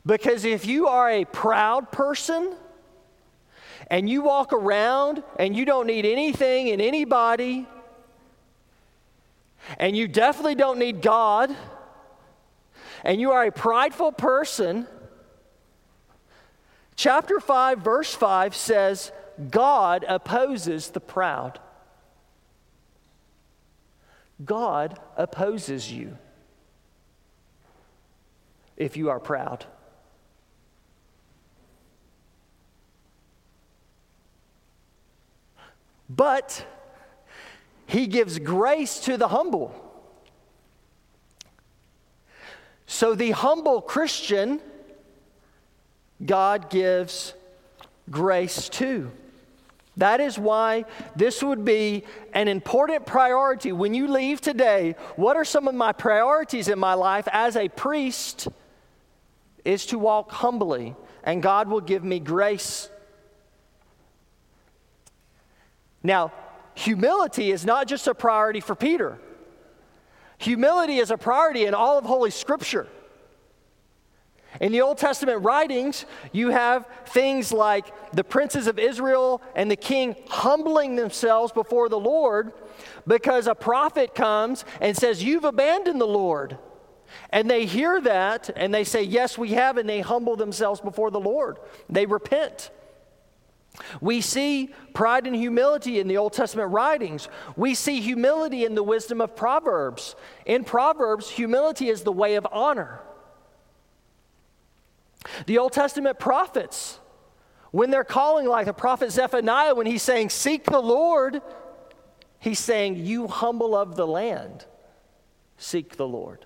Because 0.06 0.46
if 0.46 0.66
you 0.66 0.88
are 0.88 1.10
a 1.10 1.26
proud 1.26 1.92
person 1.92 2.56
and 3.88 4.10
you 4.10 4.24
walk 4.24 4.52
around 4.54 5.24
and 5.38 5.56
you 5.56 5.66
don't 5.66 5.88
need 5.88 6.06
anything 6.06 6.70
and 6.70 6.82
anybody, 6.82 7.68
and 9.78 9.96
you 9.96 10.08
definitely 10.08 10.56
don't 10.56 10.80
need 10.80 11.02
God, 11.02 11.56
and 13.04 13.22
you 13.22 13.32
are 13.32 13.46
a 13.46 13.52
prideful 13.52 14.12
person, 14.12 14.88
chapter 16.96 17.40
5, 17.40 17.80
verse 17.80 18.14
5 18.14 18.56
says, 18.56 19.12
God 19.50 20.06
opposes 20.08 20.90
the 20.90 21.00
proud. 21.00 21.60
God 24.44 25.00
opposes 25.16 25.92
you 25.92 26.18
if 28.78 28.98
you 28.98 29.10
are 29.10 29.20
proud. 29.20 29.66
But 36.16 36.66
he 37.86 38.06
gives 38.06 38.38
grace 38.38 39.00
to 39.02 39.16
the 39.16 39.30
humble. 39.30 39.74
So, 42.86 43.16
the 43.16 43.32
humble 43.32 43.82
Christian, 43.82 44.60
God 46.26 46.70
gives 46.70 47.34
grace 48.10 48.68
to. 48.70 49.10
That 49.96 50.20
is 50.20 50.38
why 50.38 50.84
this 51.16 51.42
would 51.42 51.64
be 51.64 52.04
an 52.34 52.50
important 52.50 53.06
priority. 53.06 53.72
When 53.72 53.94
you 53.94 54.10
leave 54.10 54.42
today, 54.42 54.96
what 55.16 55.38
are 55.38 55.46
some 55.46 55.70
of 55.70 55.76
my 55.76 55.94
priorities 55.94 56.68
in 56.68 56.78
my 56.78 56.94
life 56.94 57.28
as 57.32 57.56
a 57.56 57.70
priest? 57.70 58.50
Is 59.64 59.86
to 59.88 60.00
walk 60.00 60.32
humbly, 60.32 60.96
and 61.24 61.42
God 61.42 61.70
will 61.70 61.82
give 61.82 62.04
me 62.04 62.20
grace. 62.20 62.90
Now, 66.04 66.32
humility 66.74 67.52
is 67.52 67.66
not 67.66 67.88
just 67.88 68.08
a 68.08 68.16
priority 68.16 68.60
for 68.60 68.76
Peter. 68.76 69.20
Humility 70.40 70.98
is 70.98 71.12
a 71.12 71.18
priority 71.18 71.66
in 71.66 71.74
all 71.74 71.98
of 71.98 72.06
Holy 72.06 72.32
Scripture. 72.32 72.88
In 74.60 74.72
the 74.72 74.82
Old 74.82 74.98
Testament 74.98 75.44
writings, 75.44 76.06
you 76.34 76.50
have 76.50 76.86
things 77.06 77.54
like 77.54 77.94
the 78.14 78.24
princes 78.24 78.68
of 78.68 78.78
Israel 78.78 79.42
and 79.56 79.72
the 79.72 79.78
king 79.78 80.16
humbling 80.28 80.96
themselves 80.96 81.54
before 81.54 81.88
the 81.88 82.00
Lord 82.00 82.52
because 83.08 83.48
a 83.48 83.56
prophet 83.56 84.14
comes 84.14 84.66
and 84.82 84.98
says, 84.98 85.24
You've 85.24 85.46
abandoned 85.46 86.02
the 86.02 86.06
Lord. 86.06 86.58
And 87.30 87.50
they 87.50 87.66
hear 87.66 88.02
that 88.02 88.50
and 88.56 88.74
they 88.74 88.84
say, 88.84 89.04
Yes, 89.04 89.38
we 89.38 89.52
have, 89.52 89.78
and 89.78 89.88
they 89.88 90.02
humble 90.02 90.36
themselves 90.36 90.82
before 90.82 91.12
the 91.12 91.20
Lord. 91.20 91.58
They 91.90 92.06
repent. 92.06 92.72
We 94.00 94.22
see 94.22 94.74
pride 94.94 95.28
and 95.28 95.36
humility 95.36 96.00
in 96.00 96.08
the 96.08 96.18
Old 96.18 96.34
Testament 96.34 96.72
writings. 96.72 97.28
We 97.56 97.76
see 97.76 98.02
humility 98.02 98.66
in 98.66 98.76
the 98.76 98.84
wisdom 98.84 99.22
of 99.22 99.36
Proverbs. 99.36 100.16
In 100.46 100.64
Proverbs, 100.64 101.30
humility 101.30 101.90
is 101.90 102.04
the 102.04 102.12
way 102.12 102.36
of 102.36 102.48
honor. 102.52 103.02
The 105.46 105.58
Old 105.58 105.74
Testament 105.74 106.20
prophets, 106.20 107.00
when 107.72 107.92
they're 107.92 108.04
calling, 108.04 108.48
like 108.48 108.66
the 108.66 108.74
prophet 108.74 109.12
Zephaniah, 109.12 109.76
when 109.76 109.86
he's 109.86 110.02
saying, 110.02 110.30
Seek 110.30 110.66
the 110.66 110.82
Lord, 110.82 111.42
he's 112.40 112.60
saying, 112.60 112.98
You 112.98 113.28
humble 113.28 113.76
of 113.76 113.96
the 113.96 114.08
land, 114.08 114.66
seek 115.58 115.98
the 115.98 116.08
Lord. 116.08 116.46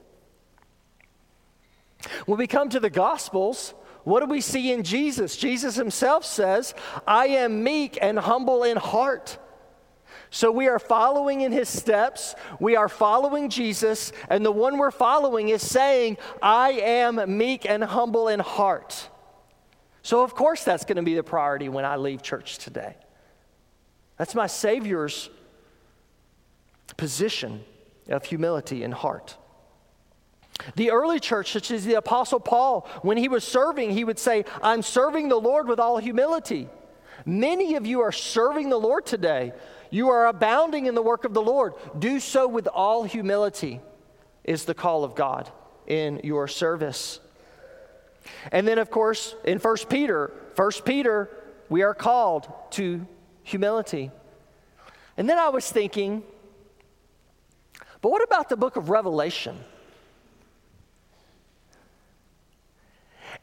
When 2.26 2.38
we 2.38 2.48
come 2.48 2.70
to 2.70 2.80
the 2.80 2.90
Gospels, 2.90 3.74
what 4.06 4.22
do 4.22 4.28
we 4.28 4.40
see 4.40 4.72
in 4.72 4.84
Jesus? 4.84 5.36
Jesus 5.36 5.76
himself 5.76 6.24
says, 6.24 6.74
I 7.06 7.28
am 7.28 7.64
meek 7.64 7.98
and 8.02 8.18
humble 8.18 8.64
in 8.64 8.78
heart. 8.78 9.38
So 10.30 10.52
we 10.52 10.68
are 10.68 10.80
following 10.80 11.42
in 11.42 11.52
his 11.52 11.70
steps. 11.70 12.36
We 12.60 12.76
are 12.76 12.88
following 12.88 13.50
Jesus, 13.50 14.12
and 14.30 14.46
the 14.46 14.52
one 14.52 14.78
we're 14.78 14.92
following 14.92 15.50
is 15.50 15.68
saying, 15.68 16.18
I 16.42 16.72
am 16.72 17.38
meek 17.38 17.68
and 17.68 17.84
humble 17.84 18.28
in 18.28 18.40
heart. 18.40 19.10
So, 20.04 20.24
of 20.24 20.36
course, 20.36 20.64
that's 20.64 20.86
going 20.86 20.98
to 20.98 21.02
be 21.02 21.16
the 21.16 21.24
priority 21.24 21.68
when 21.68 21.84
I 21.84 21.96
leave 21.96 22.22
church 22.22 22.60
today. 22.60 22.96
That's 24.18 24.36
my 24.36 24.46
Savior's 24.46 25.32
position 26.96 27.64
of 28.08 28.24
humility 28.24 28.84
in 28.84 28.92
heart. 28.92 29.36
The 30.76 30.92
early 30.92 31.20
church, 31.20 31.52
such 31.52 31.72
as 31.72 31.86
the 31.86 31.96
Apostle 31.96 32.40
Paul, 32.40 32.88
when 33.02 33.18
he 33.18 33.28
was 33.28 33.44
serving, 33.44 33.92
he 33.92 34.04
would 34.04 34.20
say, 34.20 34.46
I'm 34.62 34.82
serving 34.82 35.30
the 35.30 35.36
Lord 35.36 35.68
with 35.68 35.80
all 35.80 35.98
humility. 35.98 36.70
Many 37.26 37.76
of 37.76 37.86
you 37.86 38.02
are 38.02 38.12
serving 38.12 38.70
the 38.70 38.80
Lord 38.80 39.06
today. 39.06 39.54
You 39.90 40.10
are 40.10 40.28
abounding 40.28 40.86
in 40.86 40.96
the 40.96 41.02
work 41.02 41.26
of 41.26 41.34
the 41.34 41.42
Lord. 41.42 41.74
Do 41.98 42.20
so 42.20 42.48
with 42.48 42.68
all 42.68 43.04
humility, 43.04 43.82
is 44.44 44.66
the 44.66 44.74
call 44.74 45.04
of 45.04 45.16
God 45.16 45.52
in 45.88 46.22
your 46.24 46.48
service. 46.48 47.20
And 48.52 48.68
then, 48.68 48.78
of 48.80 48.90
course, 48.90 49.36
in 49.44 49.60
1 49.60 49.78
Peter, 49.90 50.32
1 50.56 50.72
Peter, 50.86 51.30
we 51.70 51.84
are 51.84 51.94
called 51.94 52.48
to 52.72 53.06
humility. 53.44 54.12
And 55.18 55.30
then 55.30 55.38
I 55.38 55.50
was 55.50 55.70
thinking, 55.70 56.24
but 58.02 58.12
what 58.12 58.24
about 58.24 58.50
the 58.50 58.58
book 58.58 58.76
of 58.76 58.90
Revelation? 58.90 59.58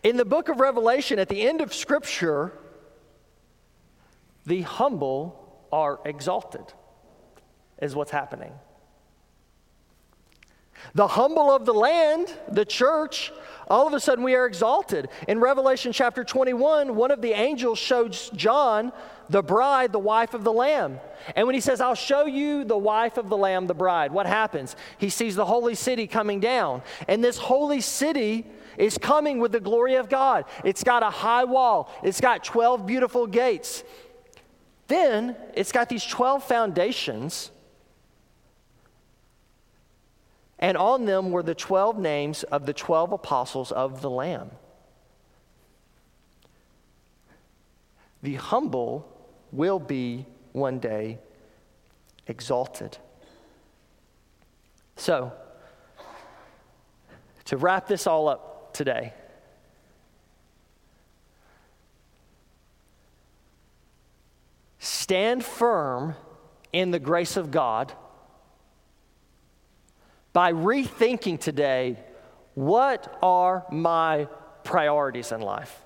In 0.03 0.17
the 0.17 0.25
book 0.25 0.49
of 0.49 0.61
Revelation, 0.61 1.19
at 1.19 1.29
the 1.29 1.43
end 1.43 1.61
of 1.61 1.73
Scripture, 1.73 2.53
the 4.47 4.63
humble 4.63 5.67
are 5.71 6.01
exalted, 6.05 6.65
is 7.81 7.95
what's 7.95 8.11
happening. 8.11 8.53
The 10.95 11.07
humble 11.07 11.55
of 11.55 11.65
the 11.65 11.73
land, 11.73 12.33
the 12.51 12.65
church, 12.65 13.33
all 13.69 13.87
of 13.87 13.93
a 13.93 14.01
sudden 14.01 14.25
we 14.25 14.35
are 14.35 14.47
exalted. 14.47 15.09
In 15.29 15.39
Revelation 15.39 15.93
chapter 15.93 16.25
21, 16.25 16.97
one 16.97 17.11
of 17.13 17.23
the 17.23 17.33
angels 17.33 17.79
shows 17.79 18.31
John 18.35 18.93
the 19.31 19.43
bride, 19.43 19.93
the 19.93 20.01
wife 20.01 20.35
of 20.35 20.43
the 20.43 20.53
Lamb. 20.53 20.99
And 21.37 21.47
when 21.47 21.55
he 21.55 21.61
says, 21.61 21.81
I'll 21.81 21.95
show 21.95 22.27
you 22.27 22.65
the 22.65 22.77
wife 22.77 23.17
of 23.17 23.29
the 23.29 23.37
Lamb, 23.37 23.69
the 23.69 23.75
bride, 23.75 24.11
what 24.11 24.27
happens? 24.27 24.75
He 24.99 25.09
sees 25.09 25.37
the 25.37 25.47
holy 25.47 25.77
city 25.77 26.09
coming 26.09 26.41
down. 26.41 26.83
And 27.07 27.23
this 27.23 27.39
holy 27.39 27.81
city 27.81 28.45
is 28.79 28.99
coming 28.99 29.39
with 29.39 29.53
the 29.53 29.61
glory 29.61 29.95
of 29.97 30.09
God. 30.09 30.45
It's 30.65 30.85
got 30.85 31.03
a 31.03 31.11
high 31.11 31.45
wall, 31.45 31.91
it's 32.03 32.21
got 32.21 32.45
12 32.45 32.87
beautiful 32.87 33.27
gates. 33.27 33.85
Then 34.89 35.37
it's 35.55 35.73
got 35.73 35.89
these 35.89 36.05
12 36.05 36.45
foundations, 36.45 37.51
and 40.59 40.77
on 40.77 41.07
them 41.07 41.31
were 41.31 41.43
the 41.43 41.55
12 41.55 41.99
names 41.99 42.43
of 42.45 42.67
the 42.67 42.73
12 42.73 43.13
apostles 43.13 43.73
of 43.73 44.03
the 44.03 44.11
Lamb. 44.11 44.51
The 48.23 48.35
humble 48.35 49.09
will 49.51 49.81
be 49.81 50.27
one 50.53 50.79
day 50.79 51.19
exalted. 52.27 52.99
So, 54.97 55.33
to 57.47 57.57
wrap 57.57 57.89
this 57.89 58.07
all 58.07 58.29
up, 58.29 58.52
today. 58.73 59.13
Stand 64.79 65.45
firm 65.45 66.15
in 66.73 66.91
the 66.91 66.99
grace 66.99 67.37
of 67.37 67.51
God 67.51 67.93
by 70.33 70.53
rethinking 70.53 71.39
today 71.39 71.99
what 72.55 73.19
are 73.23 73.65
my 73.71 74.29
priorities 74.65 75.33
in 75.33 75.41
life? 75.41 75.85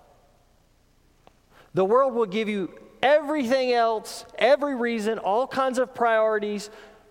The 1.74 1.84
world 1.84 2.14
will 2.14 2.26
give 2.26 2.48
you 2.48 2.70
everything 3.02 3.72
else, 3.72 4.24
every 4.38 4.74
reason, 4.74 5.18
all 5.18 5.46
kinds 5.46 5.78
of 5.78 5.94
priorities. 5.94 6.70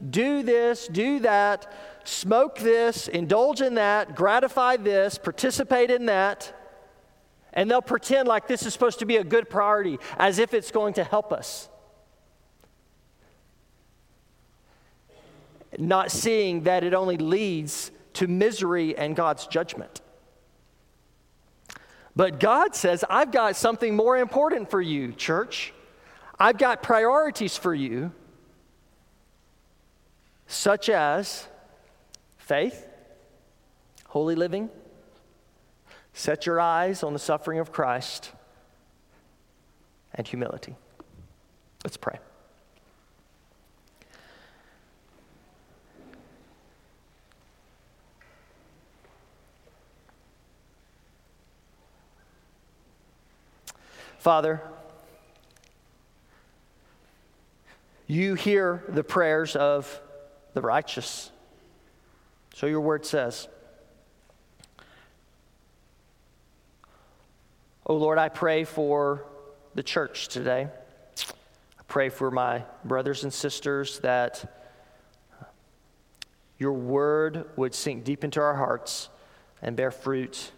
Do 0.10 0.44
this, 0.44 0.88
do 0.88 1.20
that 1.20 1.68
smoke 2.08 2.60
this, 2.60 3.08
indulge 3.08 3.62
in 3.62 3.76
that, 3.76 4.16
gratify 4.16 4.78
this, 4.78 5.18
participate 5.18 5.90
in 5.90 6.06
that, 6.06 6.54
and 7.54 7.70
they'll 7.70 7.82
pretend 7.82 8.28
like 8.28 8.48
this 8.48 8.66
is 8.66 8.74
supposed 8.74 9.00
to 9.00 9.06
be 9.06 9.18
a 9.18 9.24
good 9.24 9.50
priority 9.50 9.98
as 10.18 10.40
if 10.40 10.54
it's 10.54 10.72
going 10.72 10.94
to 10.94 11.04
help 11.04 11.32
us. 11.32 11.70
Not 15.78 16.12
seeing 16.12 16.64
that 16.64 16.84
it 16.84 16.94
only 16.94 17.18
leads 17.18 17.92
to 18.14 18.28
misery 18.28 18.98
and 18.98 19.16
God's 19.16 19.48
judgment. 19.48 20.02
But 22.16 22.40
God 22.40 22.76
says, 22.76 23.04
I've 23.10 23.32
got 23.32 23.58
something 23.58 23.94
more 23.96 24.18
important 24.18 24.70
for 24.70 24.82
you, 24.82 25.12
church. 25.12 25.74
I've 26.40 26.58
got 26.58 26.82
priorities 26.82 27.58
for 27.58 27.74
you, 27.74 28.14
such 30.48 30.90
as 30.90 31.48
Faith, 32.46 32.88
holy 34.10 34.36
living, 34.36 34.70
set 36.14 36.46
your 36.46 36.60
eyes 36.60 37.02
on 37.02 37.12
the 37.12 37.18
suffering 37.18 37.58
of 37.58 37.72
Christ, 37.72 38.32
and 40.14 40.28
humility. 40.28 40.76
Let's 41.84 41.98
pray. 41.98 42.20
Father, 54.20 54.62
you 58.06 58.36
hear 58.36 58.84
the 58.88 59.04
prayers 59.04 59.56
of 59.56 60.00
the 60.56 60.62
righteous. 60.62 61.32
So 62.56 62.66
your 62.66 62.80
word 62.80 63.06
says. 63.06 63.48
Oh 67.86 67.98
Lord, 67.98 68.18
I 68.18 68.30
pray 68.30 68.64
for 68.64 69.26
the 69.76 69.84
church 69.84 70.30
today. 70.30 70.70
I 71.78 71.84
pray 71.88 72.08
for 72.08 72.32
my 72.32 72.64
brothers 72.86 73.24
and 73.24 73.34
sisters 73.34 74.00
that 74.00 74.64
your 76.58 76.72
word 76.72 77.46
would 77.58 77.76
sink 77.76 78.06
deep 78.06 78.24
into 78.24 78.40
our 78.40 78.56
hearts 78.56 79.10
and 79.62 79.76
bear 79.76 79.92
fruit. 79.92 80.52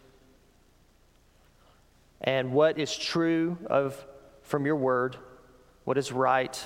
And 2.21 2.53
what 2.53 2.77
is 2.77 2.95
true 2.95 3.57
of 3.65 4.05
from 4.43 4.67
your 4.67 4.75
word, 4.75 5.17
what 5.85 5.97
is 5.97 6.11
right, 6.11 6.63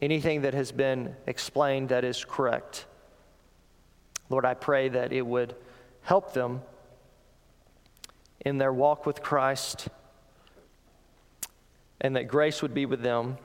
anything 0.00 0.42
that 0.42 0.54
has 0.54 0.72
been 0.72 1.16
explained 1.26 1.90
that 1.90 2.04
is 2.04 2.24
correct. 2.24 2.86
Lord, 4.28 4.44
I 4.44 4.54
pray 4.54 4.88
that 4.88 5.12
it 5.12 5.26
would 5.26 5.54
help 6.02 6.34
them 6.34 6.62
in 8.40 8.58
their 8.58 8.72
walk 8.72 9.06
with 9.06 9.22
Christ 9.22 9.88
and 12.00 12.16
that 12.16 12.28
grace 12.28 12.60
would 12.62 12.74
be 12.74 12.86
with 12.86 13.02
them 13.02 13.38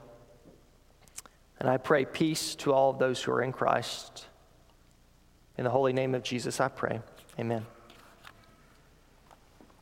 And 1.60 1.68
I 1.68 1.76
pray 1.76 2.06
peace 2.06 2.54
to 2.56 2.72
all 2.72 2.90
of 2.90 2.98
those 2.98 3.22
who 3.22 3.32
are 3.32 3.42
in 3.42 3.52
Christ. 3.52 4.26
In 5.58 5.64
the 5.64 5.70
holy 5.70 5.92
name 5.92 6.14
of 6.14 6.22
Jesus, 6.22 6.58
I 6.58 6.68
pray. 6.68 7.00
Amen. 7.38 7.66